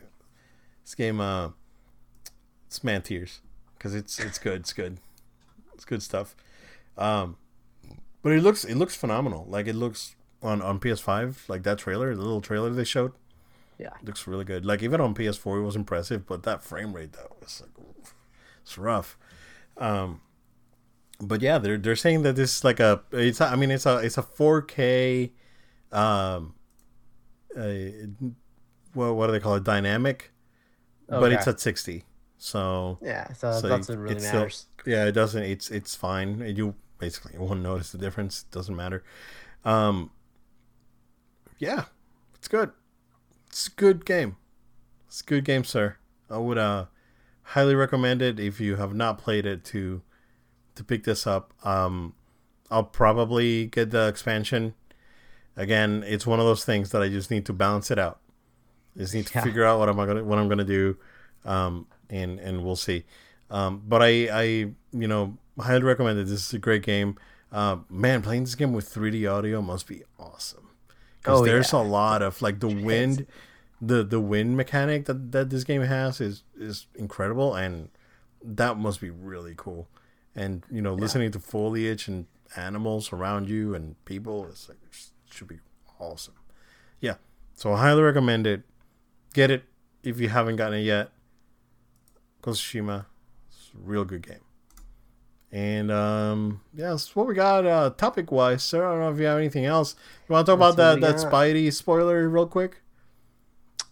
[0.83, 1.49] This game, uh,
[2.65, 3.41] it's man tears
[3.77, 4.61] because it's it's good.
[4.61, 4.99] It's good.
[5.73, 6.35] It's good stuff.
[6.97, 7.37] Um,
[8.21, 9.45] but it looks it looks phenomenal.
[9.47, 13.13] Like it looks on on PS5, like that trailer, the little trailer they showed.
[13.79, 13.89] Yeah.
[14.03, 14.65] looks really good.
[14.65, 17.71] Like even on PS4, it was impressive, but that frame rate though was like
[18.61, 19.17] it's rough.
[19.77, 20.21] Um,
[21.19, 23.85] but yeah, they're they're saying that this is like a it's a, I mean it's
[23.85, 25.31] a it's a 4K,
[25.91, 26.53] um,
[28.95, 30.31] well what do they call it dynamic,
[31.07, 32.03] but it's at 60.
[32.39, 34.65] So Yeah, so, So that's really it's still- matters.
[34.85, 35.41] yeah, it doesn't.
[35.43, 36.41] It's it's fine.
[36.55, 38.43] You basically won't notice the difference.
[38.43, 39.03] It doesn't matter.
[39.65, 40.11] Um,
[41.59, 41.85] yeah,
[42.35, 42.71] it's good.
[43.57, 44.35] It's a good game.
[45.07, 45.97] It's a good game, sir.
[46.29, 46.85] I would uh
[47.41, 50.03] highly recommend it if you have not played it to
[50.75, 51.53] to pick this up.
[51.65, 52.13] Um,
[52.69, 54.75] I'll probably get the expansion.
[55.55, 58.19] Again, it's one of those things that I just need to balance it out.
[58.95, 59.43] I just need to Yeah.
[59.43, 60.95] figure out what am I gonna what I'm gonna do,
[61.43, 63.05] um, and and we'll see.
[63.49, 64.43] Um, but I I
[64.91, 66.27] you know highly recommend it.
[66.27, 67.17] This is a great game.
[67.51, 70.69] Uh, man, playing this game with 3D audio must be awesome
[71.23, 71.79] because Oh, there's yeah.
[71.79, 73.25] a lot of like the wind,
[73.81, 77.89] the the wind mechanic that that this game has is is incredible, and
[78.43, 79.87] that must be really cool.
[80.35, 85.09] And you know, listening to foliage and animals around you and people, it's like it
[85.31, 85.59] should be
[85.99, 86.35] awesome.
[86.99, 87.15] Yeah,
[87.53, 88.63] so I highly recommend it.
[89.33, 89.63] Get it
[90.03, 91.11] if you haven't gotten it yet.
[92.37, 92.41] Of
[93.49, 94.39] it's a real good game.
[95.51, 98.85] And um, yeah, that's what we got uh, topic wise, sir.
[98.85, 99.95] I don't know if you have anything else.
[100.27, 101.31] You want to talk That's about that that got.
[101.31, 102.81] Spidey spoiler real quick?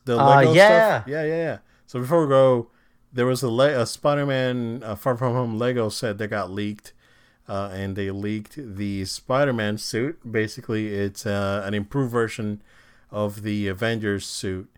[0.05, 0.67] The Uh, Lego yeah.
[0.99, 1.07] stuff.
[1.09, 1.57] Yeah, yeah, yeah.
[1.87, 2.69] So before we go,
[3.13, 6.93] there was a, Le- a Spider-Man uh, Far From Home Lego set that got leaked,
[7.47, 10.19] uh, and they leaked the Spider-Man suit.
[10.29, 12.61] Basically, it's uh, an improved version
[13.11, 14.69] of the Avengers suit,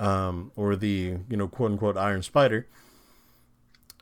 [0.00, 2.66] um, or the you know quote unquote Iron Spider.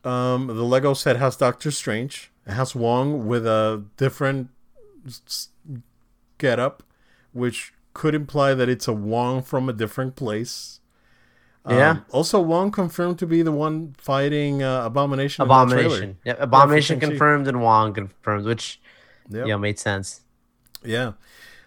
[0.05, 2.30] Um, the Lego set has Doctor Strange.
[2.46, 4.48] It has Wong with a different
[6.38, 6.82] get up,
[7.32, 10.80] which could imply that it's a Wong from a different place.
[11.64, 11.97] Um, Yeah.
[12.11, 15.43] Also, Wong confirmed to be the one fighting uh, Abomination.
[15.43, 15.47] in.
[15.47, 16.18] Abomination.
[16.24, 17.07] Yep, Abomination Shang-Chi.
[17.09, 18.80] confirmed and Wong confirmed, which
[19.28, 19.47] Yep.
[19.47, 20.22] yeah made sense.
[20.84, 21.12] Yeah.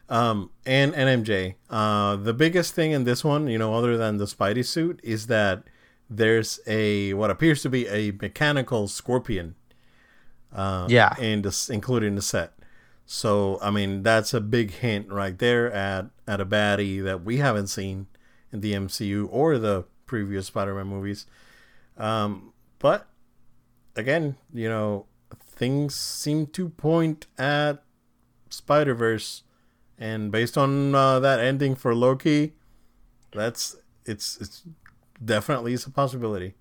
[0.09, 1.55] Um, and NMJ.
[1.69, 5.27] Uh, the biggest thing in this one, you know, other than the Spidey suit, is
[5.27, 5.63] that
[6.09, 9.55] there's a what appears to be a mechanical scorpion.
[10.53, 11.15] Uh, Yeah.
[11.19, 12.53] in this, including the set.
[13.13, 17.37] So I mean, that's a big hint right there at at a baddie that we
[17.37, 18.07] haven't seen
[18.51, 21.27] in the MCU or the previous Spider-Man movies.
[21.95, 23.07] Um, but
[23.95, 25.05] again, you know,
[25.39, 27.83] things seem to point at
[28.49, 29.43] Spider Verse,
[29.99, 32.53] and based on uh, that ending for Loki,
[33.31, 34.63] that's it's it's
[35.23, 36.55] definitely is a possibility.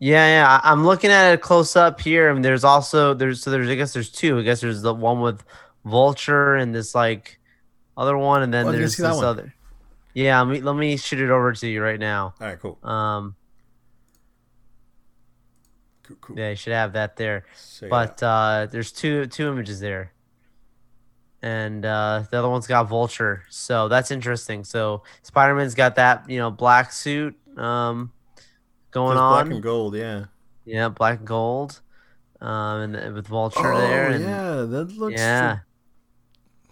[0.00, 0.60] Yeah, yeah.
[0.62, 3.94] I'm looking at it close up here, and there's also there's so there's I guess
[3.94, 4.38] there's two.
[4.38, 5.42] I guess there's the one with
[5.88, 7.38] Vulture and this like
[7.96, 9.24] other one, and then Oh, there's see that this one.
[9.26, 9.54] other.
[10.14, 12.34] Yeah, let me let me shoot it over to you right now.
[12.40, 13.36] All right, cool, Um,
[16.02, 16.38] cool, cool.
[16.38, 17.44] yeah, you should have that there.
[17.56, 17.90] So, yeah.
[17.90, 20.12] But uh, there's two two images there,
[21.42, 24.64] and uh, the other one's got Vulture, so that's interesting.
[24.64, 28.12] So Spider Man's got that you know black suit um,
[28.90, 30.24] going Just on, black and gold, yeah.
[30.64, 31.80] yeah, black and gold,
[32.40, 35.18] um, and with Vulture oh, there, and yeah, that looks.
[35.20, 35.58] yeah,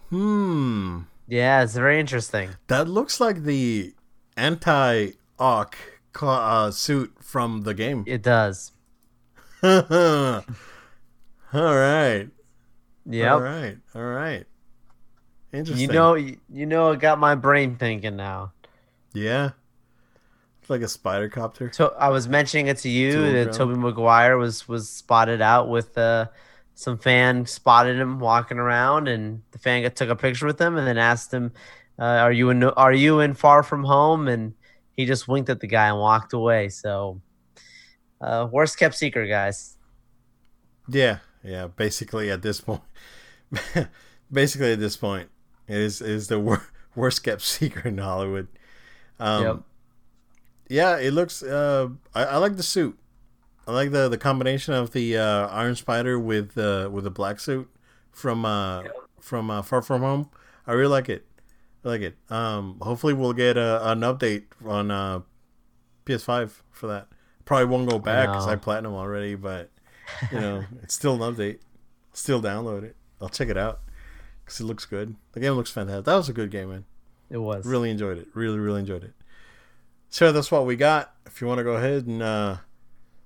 [0.09, 1.01] Hmm.
[1.27, 2.51] yeah, it's very interesting.
[2.67, 3.93] That looks like the
[4.37, 5.77] anti-Ock
[6.21, 8.03] uh, suit from the game.
[8.07, 8.71] It does.
[9.63, 10.41] All
[11.53, 12.27] right.
[13.05, 13.31] Yep.
[13.31, 13.77] All right.
[13.95, 14.45] All right.
[15.53, 15.89] Interesting.
[15.89, 18.53] You know, you, know, it got my brain thinking now.
[19.13, 19.51] Yeah.
[20.61, 21.71] It's like a spider copter.
[21.73, 23.53] So I was mentioning it to you that.
[23.53, 26.27] Tobey Maguire was was spotted out with uh,
[26.77, 30.77] some fan spotted him walking around, and the fan got, took a picture with him,
[30.77, 31.51] and then asked him,
[31.97, 34.53] uh, "Are you in Are you in Far From Home?" And
[34.95, 36.69] he just winked at the guy and walked away.
[36.69, 37.19] So,
[38.21, 39.75] uh, worst kept secret, guys.
[40.87, 41.17] Yeah.
[41.43, 41.65] Yeah.
[41.67, 42.83] Basically, at this point,
[44.31, 45.29] basically at this point,
[45.67, 48.47] it is it is the wor- worst kept secret in Hollywood.
[49.19, 49.59] Um, Yep.
[50.69, 51.41] Yeah, it looks.
[51.41, 52.99] Uh, I, I like the suit.
[53.67, 57.39] I like the the combination of the uh, Iron Spider with uh, with the black
[57.39, 57.69] suit
[58.11, 58.83] from uh,
[59.19, 60.29] from uh, Far From Home.
[60.65, 61.25] I really like it.
[61.83, 62.15] I like it.
[62.29, 65.21] Um, hopefully, we'll get a, an update on uh,
[66.05, 67.07] PS5 for that.
[67.43, 68.59] Probably won't go back because I, know.
[68.59, 69.69] platinum already, but
[70.31, 71.59] you know, it's still an update.
[72.13, 72.95] Still download it.
[73.21, 73.81] I'll check it out
[74.43, 75.15] because it looks good.
[75.33, 76.05] The game looks fantastic.
[76.05, 76.85] That was a good game, man.
[77.29, 78.27] It was Really enjoyed it.
[78.33, 79.13] Really, really enjoyed it.
[80.09, 81.13] So that's what we got.
[81.25, 82.57] If you want to go ahead and uh,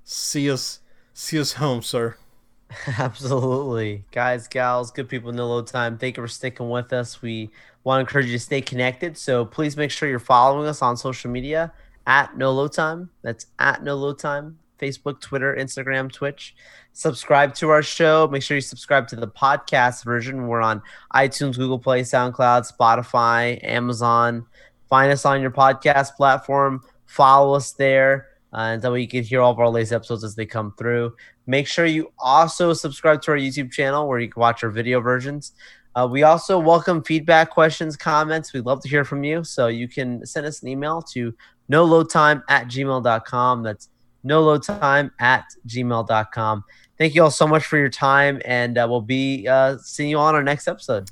[0.04, 0.80] see us,
[1.14, 2.16] see us home, sir.
[2.98, 4.06] Absolutely.
[4.12, 5.98] Guys, gals, good people, in no load time.
[5.98, 7.22] Thank you for sticking with us.
[7.22, 7.50] We
[7.84, 9.18] want to encourage you to stay connected.
[9.18, 11.74] So please make sure you're following us on social media
[12.08, 13.10] at no load time.
[13.22, 14.58] That's at no load time.
[14.80, 16.56] Facebook, Twitter, Instagram, Twitch.
[16.94, 18.28] Subscribe to our show.
[18.28, 20.48] Make sure you subscribe to the podcast version.
[20.48, 20.82] We're on
[21.14, 24.46] iTunes, Google Play, SoundCloud, Spotify, Amazon.
[24.90, 26.84] Find us on your podcast platform.
[27.06, 28.28] Follow us there.
[28.54, 31.16] And that way you can hear all of our latest episodes as they come through.
[31.48, 35.00] Make sure you also subscribe to our YouTube channel where you can watch our video
[35.00, 35.54] versions.
[35.96, 38.54] Uh, we also welcome feedback, questions, comments.
[38.54, 39.44] We'd love to hear from you.
[39.44, 41.34] So you can send us an email to
[41.70, 43.64] no load time at gmail.com.
[43.64, 43.90] That's
[44.24, 46.64] no load time at gmail.com.
[46.98, 50.20] Thank you all so much for your time, and uh, we'll be uh, seeing you
[50.20, 51.10] on our next episode.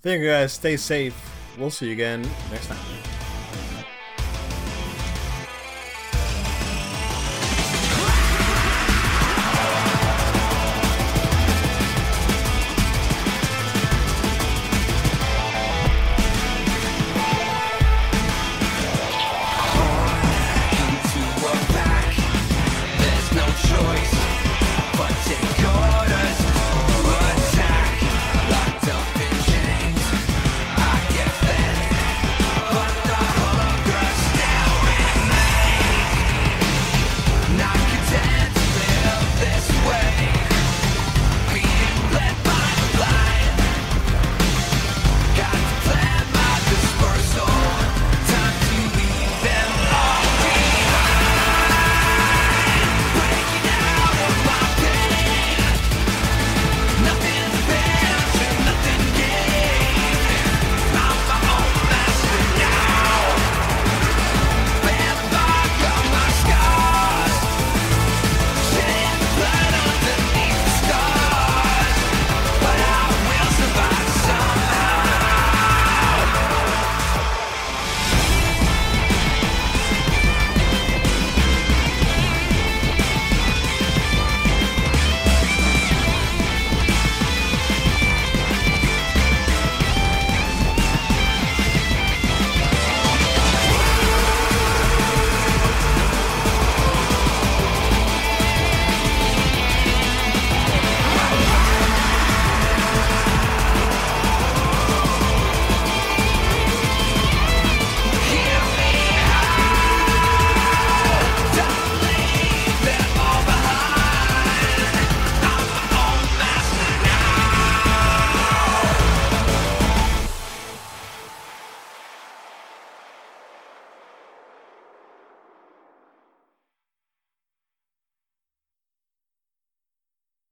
[0.00, 0.52] Thank you guys.
[0.52, 1.14] Stay safe.
[1.58, 2.22] We'll see you again
[2.52, 3.25] next time.